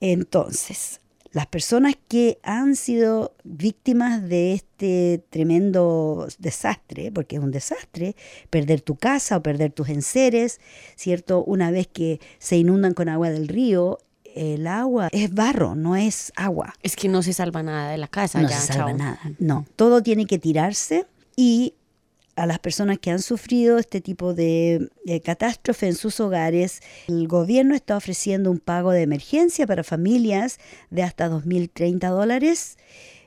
[0.00, 1.00] Entonces,
[1.32, 8.16] las personas que han sido víctimas de este tremendo desastre, porque es un desastre,
[8.50, 10.60] perder tu casa o perder tus enseres,
[10.96, 11.44] ¿cierto?
[11.44, 13.98] Una vez que se inundan con agua del río,
[14.34, 16.74] el agua es barro, no es agua.
[16.82, 18.40] Es que no se salva nada de la casa.
[18.40, 19.66] No se salva nada, no.
[19.76, 21.74] Todo tiene que tirarse y
[22.36, 24.90] a las personas que han sufrido este tipo de,
[25.24, 30.58] catástrofe en sus hogares, el gobierno está ofreciendo un pago de emergencia para familias
[30.90, 32.78] de hasta 2.030 dólares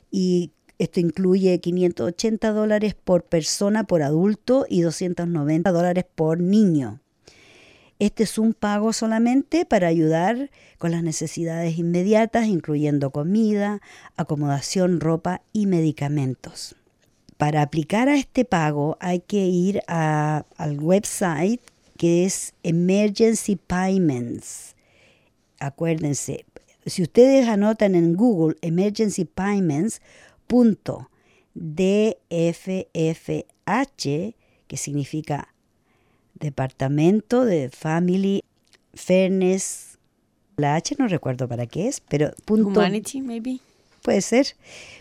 [0.09, 6.99] y esto incluye 580 dólares por persona por adulto y 290 dólares por niño.
[7.99, 13.81] Este es un pago solamente para ayudar con las necesidades inmediatas, incluyendo comida,
[14.17, 16.75] acomodación, ropa y medicamentos.
[17.43, 21.59] Para aplicar a este pago hay que ir al website
[21.97, 24.77] que es Emergency Payments.
[25.59, 26.45] Acuérdense,
[26.85, 30.01] si ustedes anotan en Google Emergency Payments,
[31.53, 32.05] DFFH,
[34.67, 35.53] que significa
[36.35, 38.41] Departamento de Family
[38.93, 39.97] Fairness,
[40.55, 42.79] la H no recuerdo para qué es, pero punto.
[42.79, 43.59] Humanity, maybe
[44.03, 44.45] puede ser,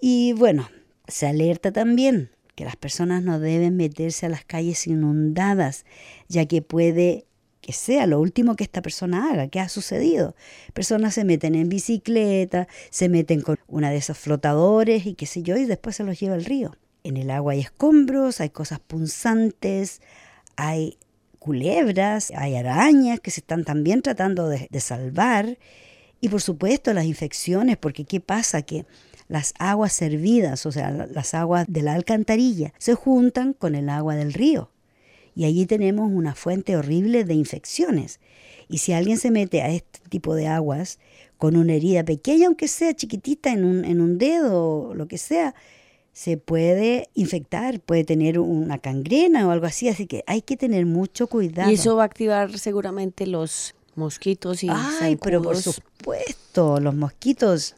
[0.00, 0.68] Y bueno,
[1.08, 5.84] se alerta también que las personas no deben meterse a las calles inundadas,
[6.28, 7.26] ya que puede
[7.62, 9.46] que sea lo último que esta persona haga.
[9.46, 10.34] ¿Qué ha sucedido?
[10.74, 15.42] Personas se meten en bicicleta, se meten con una de esos flotadores y qué sé
[15.42, 16.76] yo, y después se los lleva al río.
[17.04, 20.02] En el agua hay escombros, hay cosas punzantes,
[20.56, 20.98] hay
[21.38, 25.58] culebras, hay arañas que se están también tratando de, de salvar.
[26.20, 28.62] Y por supuesto las infecciones, porque ¿qué pasa?
[28.62, 28.86] Que
[29.32, 34.14] las aguas servidas, o sea, las aguas de la alcantarilla, se juntan con el agua
[34.14, 34.68] del río
[35.34, 38.20] y allí tenemos una fuente horrible de infecciones.
[38.68, 40.98] Y si alguien se mete a este tipo de aguas
[41.38, 45.16] con una herida pequeña, aunque sea chiquitita en un, en un dedo o lo que
[45.16, 45.54] sea,
[46.12, 50.84] se puede infectar, puede tener una cangrena o algo así, así que hay que tener
[50.84, 51.70] mucho cuidado.
[51.70, 57.76] Y eso va a activar seguramente los mosquitos y Ay, pero por supuesto, los mosquitos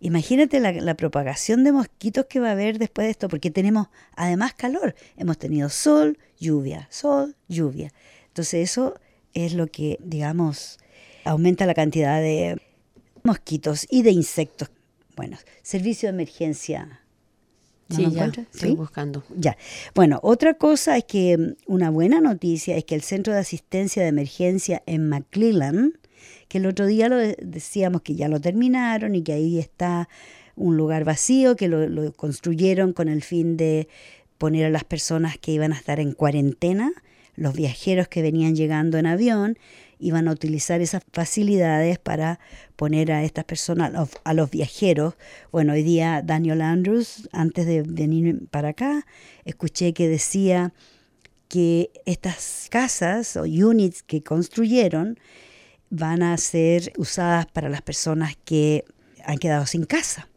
[0.00, 4.54] Imagínate la, propagación de mosquitos que va a haber después de esto, porque tenemos además
[4.54, 4.94] calor.
[5.16, 7.92] Hemos tenido sol, lluvia, sol, lluvia.
[8.28, 8.94] Entonces eso
[9.32, 10.78] es lo que, digamos,
[11.24, 12.60] aumenta la cantidad de
[13.22, 14.70] mosquitos y de insectos.
[15.16, 17.00] Bueno, servicio de emergencia.
[17.88, 19.22] sí, ya, estoy buscando.
[19.36, 19.56] Ya.
[19.94, 24.02] Bueno, otra cosa es que mm, una buena noticia es que el Centro de Asistencia
[24.02, 25.98] de Emergencia en McClellan
[26.54, 30.08] que el otro día lo decíamos que ya lo terminaron y que ahí está
[30.54, 33.88] un lugar vacío, que lo, construyeron con el fin de
[34.38, 36.92] poner a las personas que iban a estar en cuarentena,
[37.34, 39.58] los viajeros que venían llegando en avión,
[39.98, 42.38] iban a utilizar esas facilidades para
[42.76, 45.14] poner a estas personas, a los viajeros.
[45.50, 49.04] Bueno, hoy día Daniel Andrews, antes de venir para acá,
[49.44, 50.72] escuché que decía
[51.48, 55.18] que estas casas o units que construyeron
[55.96, 58.84] van a ser usadas para las personas que
[59.24, 60.28] han quedado sin casa.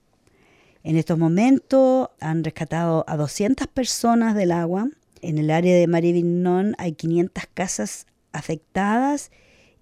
[0.83, 4.87] En estos momentos han rescatado a 200 personas del agua.
[5.21, 9.31] En el área de Marivignon hay 500 casas afectadas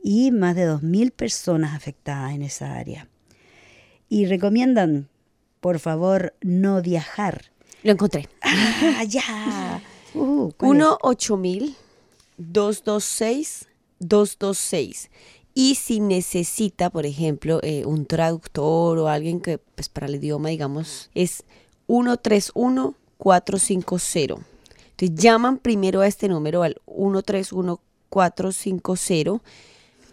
[0.01, 3.09] y más de 2.000 personas afectadas en esa área.
[4.07, 5.09] Y recomiendan,
[5.59, 7.51] por favor, no viajar.
[7.83, 8.29] Lo encontré.
[8.41, 9.81] Ah, ya.
[10.17, 10.97] Uh, 1
[12.37, 13.67] 226
[13.99, 15.09] 226
[15.57, 20.49] y si necesita, por ejemplo, eh, un traductor o alguien que, pues para el idioma,
[20.49, 21.45] digamos, es
[21.87, 24.45] 131450.
[24.91, 29.41] Entonces llaman primero a este número, al 131450,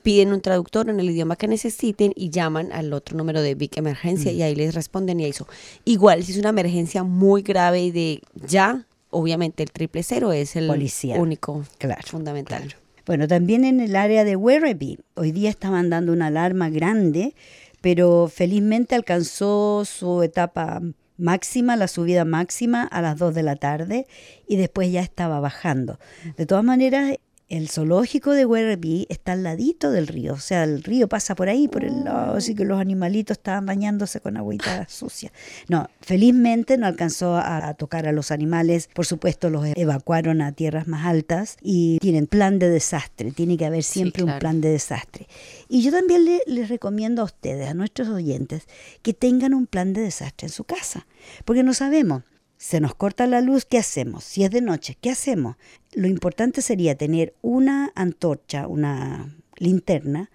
[0.04, 3.76] piden un traductor en el idioma que necesiten y llaman al otro número de Big
[3.76, 4.36] Emergencia mm.
[4.36, 5.48] y ahí les responden y eso.
[5.84, 10.54] Igual, si es una emergencia muy grave y de ya, obviamente el triple cero es
[10.54, 10.70] el
[11.18, 12.76] único claro, fundamental.
[13.04, 17.34] Bueno, también en el área de Werribee, hoy día estaban dando una alarma grande,
[17.80, 20.80] pero felizmente alcanzó su etapa
[21.18, 24.06] máxima, la subida máxima a las 2 de la tarde
[24.46, 25.98] y después ya estaba bajando.
[26.36, 27.16] De todas maneras,
[27.52, 31.50] el zoológico de Werribee está al ladito del río, o sea, el río pasa por
[31.50, 35.30] ahí, por el lado, así que los animalitos estaban bañándose con agüita sucia.
[35.68, 40.88] No, felizmente no alcanzó a, tocar a los animales, por supuesto los evacuaron a tierras
[40.88, 45.28] más altas y tienen plan de desastre, tiene que haber siempre un plan de desastre.
[45.68, 48.66] Y yo también les recomiendo a ustedes, a nuestros oyentes,
[49.02, 51.06] que tengan un plan de desastre en su casa,
[51.44, 52.22] porque no sabemos
[52.62, 54.22] se nos corta la luz, ¿qué hacemos?
[54.22, 55.56] Si es de noche, ¿qué hacemos?
[55.94, 60.30] Lo importante sería tener una antorcha, una linterna,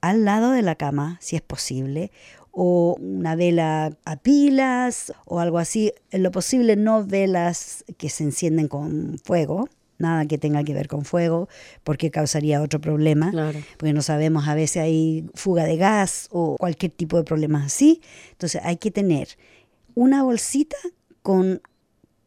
[0.00, 2.10] al lado de la cama, si es posible,
[2.50, 5.92] o una vela a pilas o algo así.
[6.10, 9.68] En lo posible no velas que se encienden con fuego,
[9.98, 11.48] nada que tenga que ver con fuego,
[11.84, 13.30] porque causaría otro problema,
[13.76, 18.00] porque no sabemos, a veces hay fuga de gas o cualquier tipo de problemas así.
[18.32, 19.28] Entonces hay que tener
[19.94, 20.76] una bolsita
[21.28, 21.60] con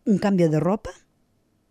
[0.05, 0.91] un cambio de ropa,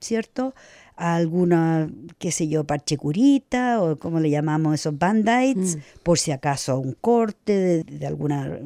[0.00, 0.52] ¿cierto?
[0.96, 5.80] Alguna, qué sé yo, parche curita o como le llamamos esos band-aids, mm.
[6.02, 8.58] por si acaso un corte de, alguna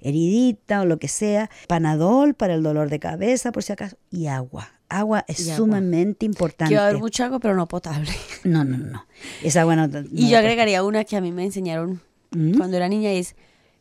[0.00, 4.28] heridita o lo que sea, panadol para el dolor de cabeza, por si acaso, y
[4.28, 4.70] agua.
[4.88, 6.70] Agua es sumamente importante.
[6.70, 8.08] Quiero haber mucha agua, pero no potable.
[8.44, 9.04] No, no, no.
[9.42, 12.00] Esa agua no, y yo agregaría una que a mí me enseñaron
[12.30, 12.56] ¿Mm?
[12.56, 13.36] cuando era niña, es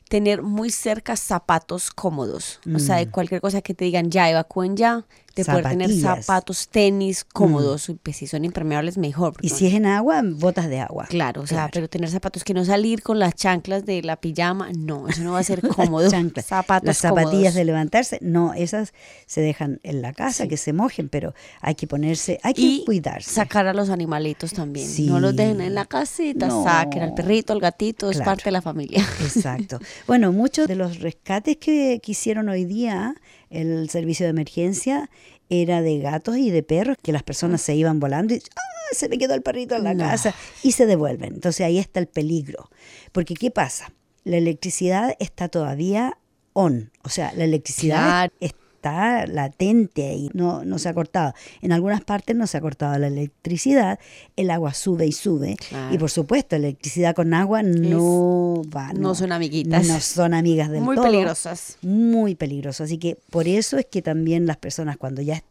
[0.10, 2.60] tener muy cerca zapatos cómodos.
[2.74, 3.12] O sea, de mm.
[3.12, 7.94] cualquier cosa que te digan ya evacúen ya, de poder tener zapatos, tenis cómodos, mm.
[8.02, 9.34] pues si son impermeables mejor.
[9.42, 11.06] Y si es en agua, botas de agua.
[11.10, 14.70] Claro, o sea, pero tener zapatos que no salir con las chanclas de la pijama,
[14.78, 16.10] no, eso no va a ser cómodo.
[16.42, 18.94] Zapatos las zapatillas de levantarse, no, esas
[19.26, 22.86] se dejan en la casa, que se mojen, pero hay que ponerse, hay que y
[22.86, 23.30] cuidarse.
[23.30, 24.90] sacar a los animalitos también.
[25.06, 28.62] No los dejen en la casita, saquen al perrito, al gatito, es parte de la
[28.62, 29.06] familia.
[29.22, 29.80] Exacto.
[30.08, 33.16] Bueno, muchos de los rescates que, que hicieron hoy día
[33.50, 35.10] el servicio de emergencia
[35.50, 38.76] era de gatos y de perros, que las personas se iban volando y ¡ah!
[38.92, 40.34] se me quedó el perrito en la casa
[40.64, 41.34] y se devuelven.
[41.34, 42.70] Entonces ahí está el peligro.
[43.12, 43.92] Porque ¿qué pasa?
[44.24, 46.18] La electricidad está todavía
[46.54, 51.34] on, o sea, la electricidad está está latente y no, no se ha cortado.
[51.62, 54.00] En algunas partes no se ha cortado la electricidad,
[54.36, 55.58] el agua sube y sube.
[55.92, 58.94] Y por supuesto, electricidad con agua no va.
[58.94, 59.88] No, son amiguitas.
[59.88, 61.06] No son amigas del muy todo.
[61.06, 61.78] Muy peligrosas.
[61.82, 62.86] Muy peligrosas.
[62.86, 65.44] Así que por eso es que también las personas cuando ya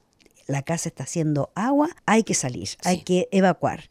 [0.47, 3.91] la casa está haciendo agua, hay que salir, hay que evacuar.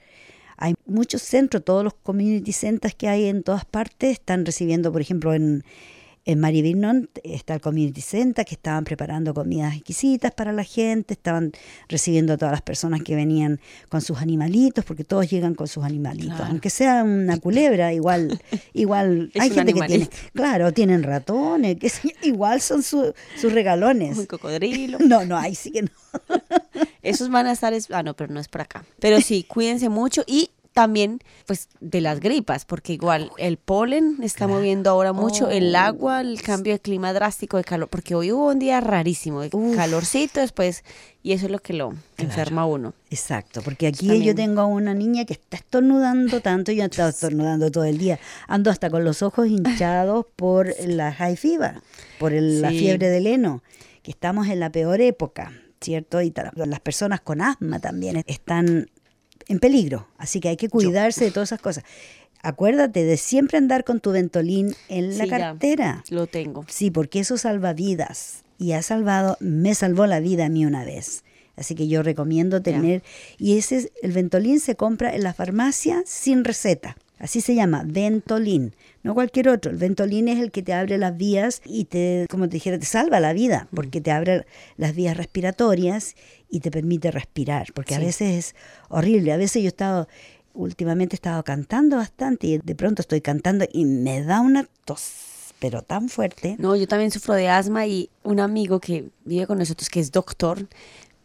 [0.56, 5.02] Hay muchos centros, todos los community centers que hay en todas partes están recibiendo, por
[5.02, 5.66] ejemplo, en,
[6.26, 11.52] en Marivinon está el Community Center, que estaban preparando comidas exquisitas para la gente, estaban
[11.90, 13.60] recibiendo a todas las personas que venían
[13.90, 16.40] con sus animalitos, porque todos llegan con sus animalitos.
[16.40, 18.42] Aunque sea una culebra, igual,
[18.74, 24.18] igual hay gente que tiene, claro, tienen ratones, que igual son sus regalones.
[24.18, 24.98] Un cocodrilo.
[25.14, 25.90] No, no, ahí sí que no.
[27.04, 28.86] Esos van a estar, ah, no, pero no es por acá.
[29.00, 34.48] Pero sí, cuídense mucho y también pues de las gripas, porque igual el polen está
[34.48, 35.80] moviendo ahora mucho, el oh.
[35.80, 39.50] agua, el cambio de clima drástico de calor, porque hoy hubo un día rarísimo, de
[39.76, 40.84] calorcito después,
[41.22, 42.94] y eso es lo que lo enferma uno.
[43.10, 47.10] Exacto, porque aquí yo tengo a una niña que está estornudando tanto, yo he estado
[47.12, 51.82] estornudando todo el día, ando hasta con los ojos hinchados por la high fever,
[52.20, 53.64] por la fiebre del heno,
[54.02, 55.54] que estamos en la peor época.
[55.84, 56.22] ¿cierto?
[56.22, 58.90] Y las personas con asma también están
[59.48, 60.08] en peligro.
[60.18, 61.84] Así que hay que cuidarse de todas esas cosas.
[62.42, 66.04] Acuérdate de siempre andar con tu ventolín en la cartera.
[66.10, 66.66] lo tengo.
[66.68, 68.44] Sí, porque eso salva vidas.
[68.58, 71.24] Y ha salvado, me salvó la vida a mí una vez.
[71.56, 73.04] Así que yo recomiendo tener.
[73.38, 76.98] Y ese el ventolín se compra en la farmacia sin receta.
[77.24, 79.72] Así se llama, Ventolin, no cualquier otro.
[79.72, 82.86] El Ventolin es el que te abre las vías y te, como te dijera, te
[82.86, 84.46] salva la vida, porque te abre
[84.76, 86.16] las vías respiratorias
[86.50, 88.56] y te permite respirar, porque a veces es
[88.90, 89.32] horrible.
[89.32, 90.10] A veces yo he estado,
[90.54, 95.54] últimamente he estado cantando bastante y de pronto estoy cantando y me da una tos
[95.60, 96.58] pero tan fuerte.
[96.60, 100.12] No, yo también sufro de asma y un amigo que vive con nosotros, que es
[100.12, 100.68] doctor,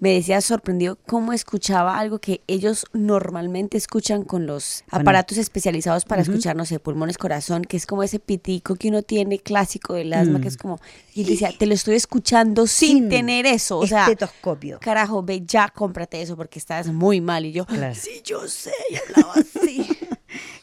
[0.00, 6.22] me decía sorprendido cómo escuchaba algo que ellos normalmente escuchan con los aparatos especializados para
[6.22, 10.12] escuchar, no sé, pulmones, corazón, que es como ese pitico que uno tiene clásico del
[10.12, 10.60] asma, que es mm.
[10.60, 10.80] como,
[11.14, 14.78] y él decía, te lo estoy escuchando sin, tener eso, o sea, estetoscopio.
[14.80, 18.96] carajo, ve ya, cómprate eso porque estás muy mal, y yo, sí, yo sé, y
[18.96, 19.88] hablaba así.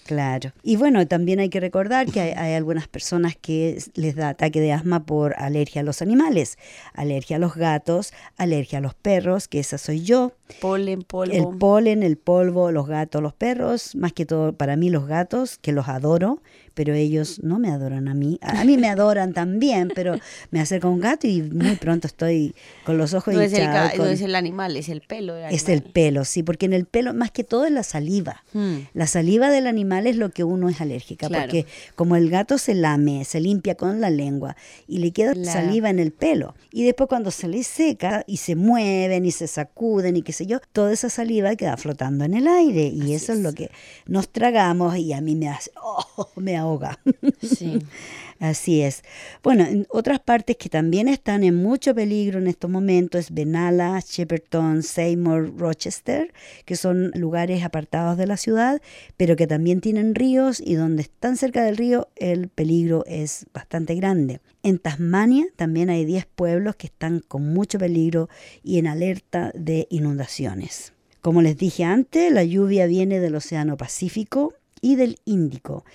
[0.06, 0.52] Claro.
[0.62, 4.72] Y bueno, también hay que recordar que hay, algunas personas que les da ataque de
[4.72, 6.58] asma por alergia a los animales,
[6.94, 10.34] alergia a los gatos, alergia a los perros, que esa soy yo.
[10.62, 11.34] Polen, polvo.
[11.34, 15.58] El polen, el polvo, los gatos, los perros, más que todo para mí los gatos,
[15.58, 16.42] que los adoro
[16.76, 18.38] pero ellos no me adoran a mí.
[18.42, 20.16] A mí me adoran también, pero
[20.52, 22.54] me acerco a un gato y muy pronto estoy
[22.86, 23.66] con los ojos no Es el,
[23.98, 25.36] No es el animal, es el pelo.
[25.38, 28.44] Es el pelo, sí, porque en el pelo más que todo es la saliva.
[28.54, 28.80] Hmm.
[28.94, 31.66] La saliva del animal es lo que uno es alérgica, porque
[31.96, 34.56] como el gato se lame, se limpia con la lengua
[34.88, 36.56] y le queda saliva en el pelo.
[36.72, 40.46] Y después cuando se le seca y se mueven y se sacuden y qué sé
[40.46, 43.40] yo, toda esa saliva queda flotando en el aire y eso es.
[43.40, 43.72] lo que
[44.06, 47.00] nos tragamos y a mí me hace, oh, me ahoga.
[47.42, 47.80] Sí.
[48.40, 49.04] Así es.
[49.44, 54.00] Bueno, en otras partes que también están en mucho peligro en estos momentos es Benalla,
[54.06, 56.34] Shepperton, Seymour, Rochester,
[56.66, 58.82] que son lugares apartados de la ciudad,
[59.16, 63.96] pero que también tienen ríos y donde están cerca del río el peligro es bastante
[63.96, 64.42] grande.
[64.64, 68.30] En Tasmania también hay 10 pueblos que están con mucho peligro
[68.64, 70.92] y en alerta de inundaciones.
[71.22, 75.86] Como les dije antes, la lluvia viene del Océano Pacífico y del Índico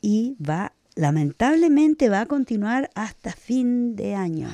[0.00, 4.50] y va lamentablemente va a continuar hasta fin de año.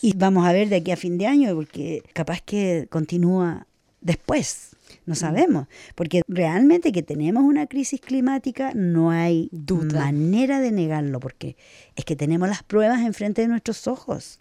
[0.00, 3.66] y vamos a ver de aquí a fin de año, porque capaz que continúa
[4.00, 4.70] después.
[5.06, 5.16] No mm.
[5.16, 5.66] sabemos,
[5.96, 10.04] porque realmente que tenemos una crisis climática no hay Duda.
[10.04, 11.56] manera de negarlo, porque
[11.96, 14.38] es que tenemos las pruebas enfrente de nuestros ojos.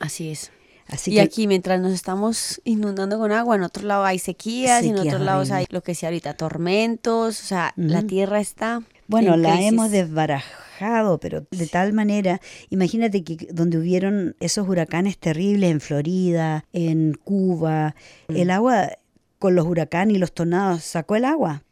[0.00, 0.50] Así es.
[0.88, 4.88] Así y aquí, mientras nos estamos inundando con agua, en otro lado hay sequías, y
[4.88, 9.36] en otros lados hay lo que sea ahorita, tormentos, o sea, la tierra está Bueno,
[9.36, 12.40] la hemos desbarajado, pero de tal manera,
[12.70, 17.96] imagínate que donde hubieron esos huracanes terribles en Florida, en Cuba,
[18.28, 18.36] mm.
[18.36, 18.90] el agua
[19.38, 21.64] con los huracanes y los tornados sacó el agua,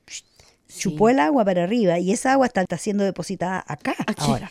[0.68, 4.50] chupó el agua para arriba y esa agua está, siendo depositada acá ahora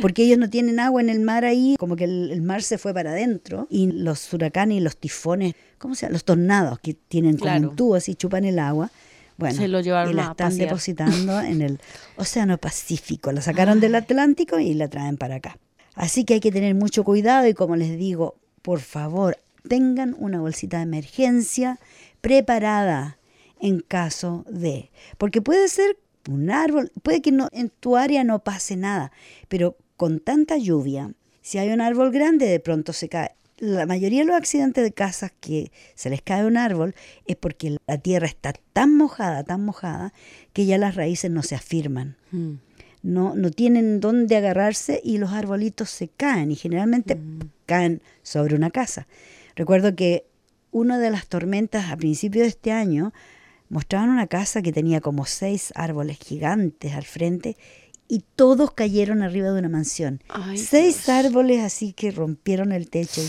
[0.00, 2.92] porque ellos no tienen agua en el mar ahí, como que el, mar se fue
[2.92, 6.12] para adentro y los huracanes y los tifones, ¿cómo se llama?
[6.12, 8.90] Los tornados que tienen como un tubo así, chupan el agua.
[9.36, 11.80] Bueno, se lo llevaron y la están depositando en el
[12.16, 13.32] Océano Pacífico.
[13.32, 15.58] La sacaron del Atlántico y la traen para acá.
[15.94, 20.40] Así que hay que tener mucho cuidado y como les digo, por favor, tengan una
[20.40, 21.78] bolsita de emergencia
[22.20, 23.18] preparada
[23.60, 25.96] en caso de, porque puede ser
[26.28, 29.12] un árbol, puede que no, en tu área no pase nada,
[29.48, 31.12] pero con tanta lluvia,
[31.42, 33.32] si hay un árbol grande, de pronto se cae.
[33.62, 36.96] La mayoría de los accidentes de casas que se les cae un árbol
[37.26, 40.12] es porque la tierra está tan mojada, tan mojada,
[40.52, 42.16] que ya las raíces no se afirman.
[42.32, 42.54] Mm.
[43.04, 47.38] No, no tienen dónde agarrarse y los arbolitos se caen y generalmente mm.
[47.66, 49.06] caen sobre una casa.
[49.54, 50.26] Recuerdo que
[50.72, 53.12] una de las tormentas a principios de este año
[53.68, 57.56] mostraban una casa que tenía como seis árboles gigantes al frente
[58.08, 60.22] y todos cayeron arriba de una mansión.
[60.56, 63.22] seis árboles así que rompieron el techo.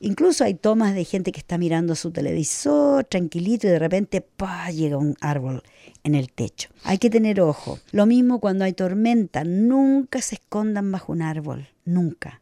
[0.00, 4.68] Incluso hay tomas de gente que está mirando su televisor tranquilito y de repente ¡pah!
[4.70, 5.62] llega un árbol
[6.02, 6.70] en el techo.
[6.82, 7.78] Hay que tener ojo.
[7.92, 12.40] Lo mismo cuando hay tormenta, nunca se escondan bajo un árbol, nunca.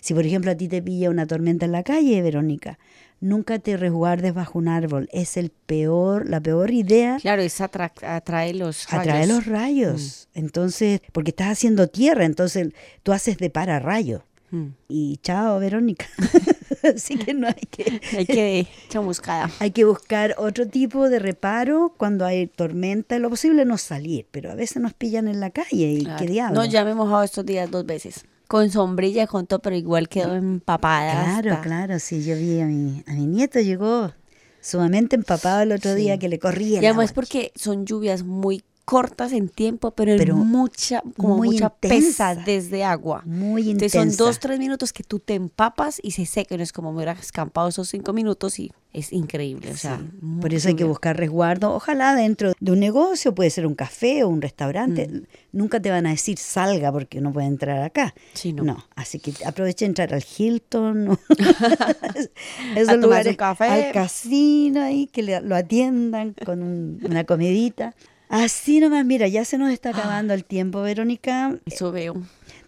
[0.00, 2.78] Si por ejemplo a ti te pilla una tormenta en la calle, Verónica,
[3.20, 5.08] nunca te resguardes bajo un árbol.
[5.12, 7.18] Es el peor, la peor idea.
[7.20, 8.92] Claro, es atrae los rayos.
[8.92, 10.28] Atrae los rayos.
[10.34, 10.38] Mm.
[10.38, 14.24] Entonces, porque estás haciendo tierra, entonces tú haces de para rayo.
[14.50, 14.68] Mm.
[14.88, 16.06] Y chao, Verónica.
[16.94, 18.00] Así que no hay que...
[18.16, 19.50] hay que buscar.
[19.60, 23.18] Hay que buscar otro tipo de reparo cuando hay tormenta.
[23.18, 26.60] Lo posible no salir, pero a veces nos pillan en la calle y qué diablo.
[26.60, 30.08] No, ya me he mojado estos días dos veces con sombrilla, con todo, pero igual
[30.08, 31.40] quedó empapada.
[31.40, 34.12] Claro, claro, sí, yo vi a mi, a mi nieto, llegó
[34.60, 36.82] sumamente empapado el otro día que le corría.
[36.82, 42.82] Y además porque son lluvias muy cortas en tiempo, pero, mucha, como mucha pesadez de
[42.82, 43.22] agua.
[43.24, 43.98] Muy intensa.
[43.98, 46.90] Entonces son dos, tres minutos que tú te empapas y se seca, no es como
[46.90, 49.70] me hubiera escampado esos cinco minutos y es increíble.
[49.70, 50.00] O sea,
[50.40, 54.24] Por eso hay que buscar resguardo, ojalá dentro de un negocio, puede ser un café
[54.24, 55.06] o un restaurante.
[55.06, 55.22] Mm.
[55.52, 58.12] Nunca te van a decir salga porque no puede entrar acá.
[58.34, 58.84] Sí, no.
[58.96, 61.16] así que aproveche entrar al Hilton,
[62.76, 63.66] esos lugares, café.
[63.66, 66.60] al casino ahí, que lo atiendan con
[67.04, 67.94] una comidita.
[68.30, 69.98] Así nomás, mira, ya se nos está ah.
[69.98, 71.58] acabando el tiempo, Verónica.
[71.66, 72.14] Eso veo.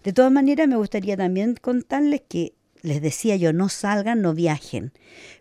[0.03, 2.53] De todas maneras, me gustaría también contarles que
[2.83, 4.93] les decía yo, no salgan, no viajen,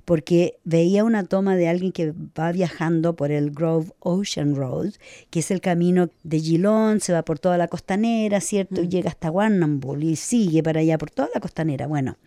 [0.06, 4.94] porque veía una toma de alguien que va viajando por el Grove Ocean Road,
[5.32, 8.82] que es el camino de Geelong, se va por toda la costanera, ¿cierto?
[8.82, 8.90] Y mm.
[8.90, 11.88] llega hasta Warrnambool y sigue para allá por toda la costanera.
[11.88, 12.18] Bueno,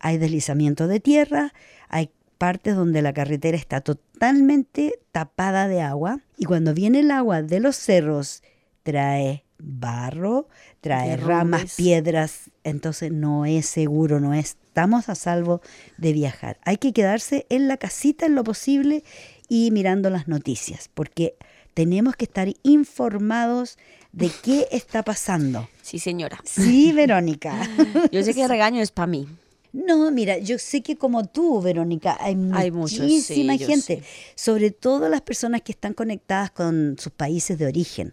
[0.00, 1.54] hay deslizamiento de tierra,
[1.88, 2.10] hay
[2.42, 7.60] partes donde la carretera está totalmente tapada de agua y cuando viene el agua de
[7.60, 8.42] los cerros
[8.82, 10.48] trae barro,
[10.80, 15.60] trae ramas, piedras, entonces no es seguro, no estamos a salvo
[15.98, 16.58] de viajar.
[16.64, 19.04] Hay que quedarse en la casita en lo posible
[19.48, 21.36] y mirando las noticias, porque
[21.74, 23.78] tenemos que estar informados
[24.10, 25.68] de qué está pasando.
[25.80, 26.40] Sí, señora.
[26.42, 27.54] Sí, Verónica.
[28.10, 29.28] Yo sé que el regaño es para mí.
[29.72, 32.36] No, mira, yo sé que como tú, Verónica, hay,
[32.70, 34.02] muchísima gente,
[34.34, 38.12] sobre todo las personas que están conectadas con sus países de origen,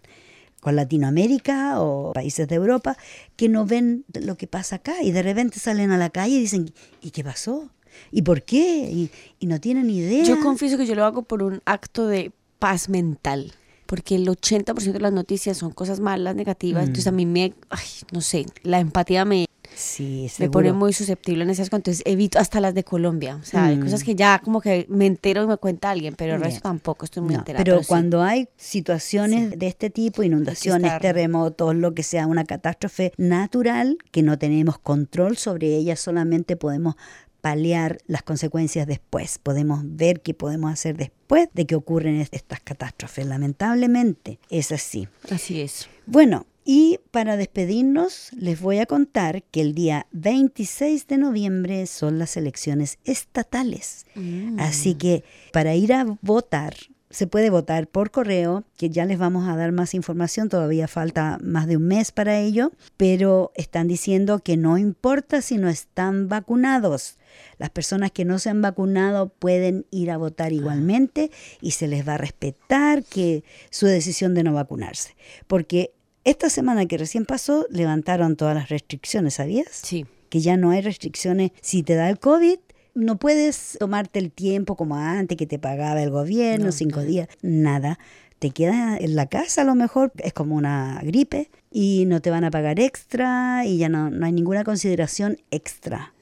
[0.60, 2.96] con Latinoamérica o países de Europa,
[3.36, 6.40] que no ven lo que pasa acá y de repente salen a la calle y
[6.40, 7.70] dicen, ¿y qué pasó?
[8.10, 8.88] ¿Y por qué?
[8.90, 10.24] Y, y no tienen idea.
[10.24, 13.52] Yo confieso que yo lo hago por un acto de paz mental
[13.90, 17.16] porque el 80% de las noticias son cosas malas, negativas, entonces a mm.
[17.16, 19.46] mí me, ay, no sé, la empatía me,
[19.80, 23.38] Sí, me pone muy susceptible en esas cosas, entonces evito hasta las de Colombia.
[23.40, 23.82] O sea, hay mm.
[23.82, 27.04] cosas que ya como que me entero y me cuenta alguien, pero el resto tampoco
[27.04, 27.64] estoy muy enterada.
[27.64, 33.98] Pero, cuando hay situaciones de este tipo, inundaciones, terremotos, lo que sea, una catástrofe natural
[34.10, 36.96] que no tenemos control sobre ella, solamente podemos
[37.40, 39.38] paliar las consecuencias después.
[39.38, 43.26] Podemos ver qué podemos hacer después de que ocurren estas catástrofes.
[43.26, 45.08] Lamentablemente es así.
[45.30, 45.88] Así es.
[46.06, 52.18] Bueno, y para despedirnos, les voy a contar que el día 26 de noviembre son
[52.18, 54.06] las elecciones estatales.
[54.14, 54.60] Mm.
[54.60, 56.74] Así que para ir a votar
[57.10, 61.38] se puede votar por correo, que ya les vamos a dar más información, todavía falta
[61.42, 66.28] más de un mes para ello, pero están diciendo que no importa si no están
[66.28, 67.18] vacunados.
[67.58, 71.30] Las personas que no se han vacunado pueden ir a votar igualmente
[71.60, 75.16] y se les va a respetar que su decisión de no vacunarse.
[75.46, 75.92] Porque
[76.24, 79.68] esta semana que recién pasó levantaron todas las restricciones, ¿sabías?
[79.70, 80.06] Sí.
[80.28, 81.50] Que ya no hay restricciones.
[81.60, 82.58] Si te da el COVID,
[82.94, 87.98] no puedes tomarte el tiempo como antes que te pagaba el gobierno, cinco días, nada.
[88.38, 92.30] Te quedas en la casa a lo mejor, es como una gripe y no te
[92.30, 96.14] van a pagar extra y ya no, no hay ninguna consideración extra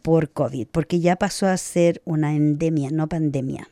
[0.00, 3.68] por COVID, porque ya pasó a ser una endemia, no pandemia.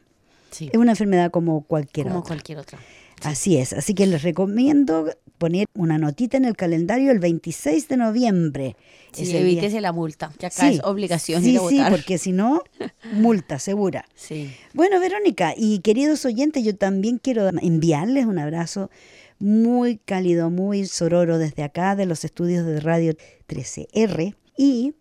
[0.58, 2.28] Es una enfermedad como cualquier como otra.
[2.34, 2.78] cualquier otra.
[3.22, 5.06] Así es, así que les recomiendo
[5.40, 8.76] poner una notita en el calendario el 26 de noviembre.
[9.12, 9.80] Sí, Ese evítese día.
[9.80, 12.62] la multa, que acá Sí, es obligación Sí, ir a sí, porque si no,
[13.14, 14.04] multa segura.
[14.14, 14.52] Sí.
[14.74, 18.90] Bueno, Verónica, y queridos oyentes, yo también quiero enviarles un abrazo
[19.38, 23.14] muy cálido, muy sororo desde acá, de los estudios de Radio
[23.48, 24.92] 13R, y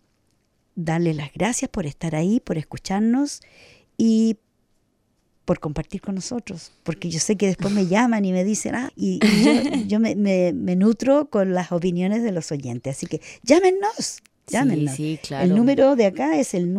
[0.74, 3.42] darles las gracias por estar ahí, por escucharnos
[3.98, 4.38] y
[5.44, 8.90] por compartir con nosotros, porque yo sé que después me llaman y me dicen, ah,
[8.96, 9.52] y, y yo,
[9.88, 14.94] yo me, me- me nutro con las opiniones de los oyentes, así que llámenos, llámenos.
[14.94, 15.44] sí, claro.
[15.46, 16.72] El número de acá es el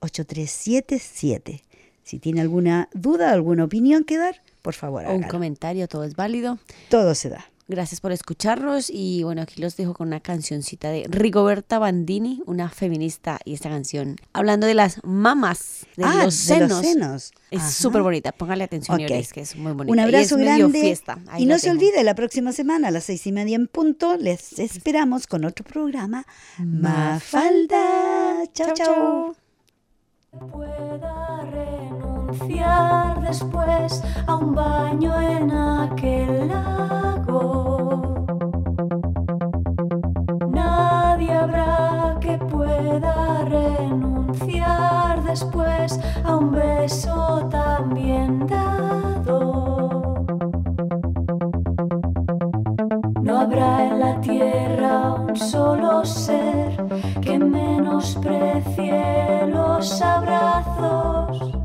[0.00, 1.62] 9419-8377.
[2.02, 6.14] Si tiene alguna duda, alguna opinión que dar, por favor, O un comentario, todo es
[6.14, 6.58] válido.
[6.90, 7.46] Todo se da.
[7.66, 12.68] Gracias por escucharnos y bueno, aquí los dejo con una cancioncita de Rigoberta Bandini, una
[12.68, 16.70] feminista y esta canción hablando de las mamas, de, Ah, los, de senos.
[16.70, 17.32] los senos.
[17.50, 19.08] Es súper bonita, póngale atención, Ok.
[19.08, 19.92] Yoris, que es muy bonita.
[19.92, 20.80] Un Y abrazo es medio grande.
[20.82, 21.18] fiesta.
[21.38, 21.76] Y no se tengo.
[21.78, 25.64] olvide, la próxima semana a las seis y media en punto, les esperamos con otro
[25.64, 26.26] programa.
[26.58, 28.42] Mafalda.
[28.52, 29.34] Chao, chao.
[30.52, 37.03] pueda renunciar después a un baño en aquel lago.
[40.50, 50.24] Nadie habrá que pueda renunciar después a un beso tan bien dado.
[53.22, 56.76] No habrá en la tierra un solo ser
[57.20, 61.63] que menosprecie los abrazos.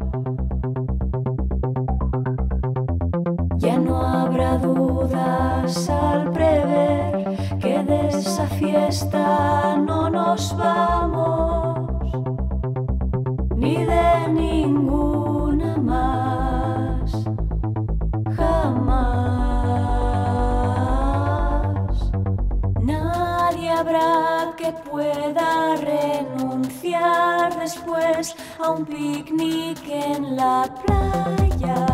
[5.69, 12.01] Al prever que de esa fiesta no nos vamos,
[13.55, 17.11] ni de ninguna más,
[18.35, 18.89] jamás.
[22.81, 31.88] Nadie habrá que pueda renunciar después a un picnic en la playa.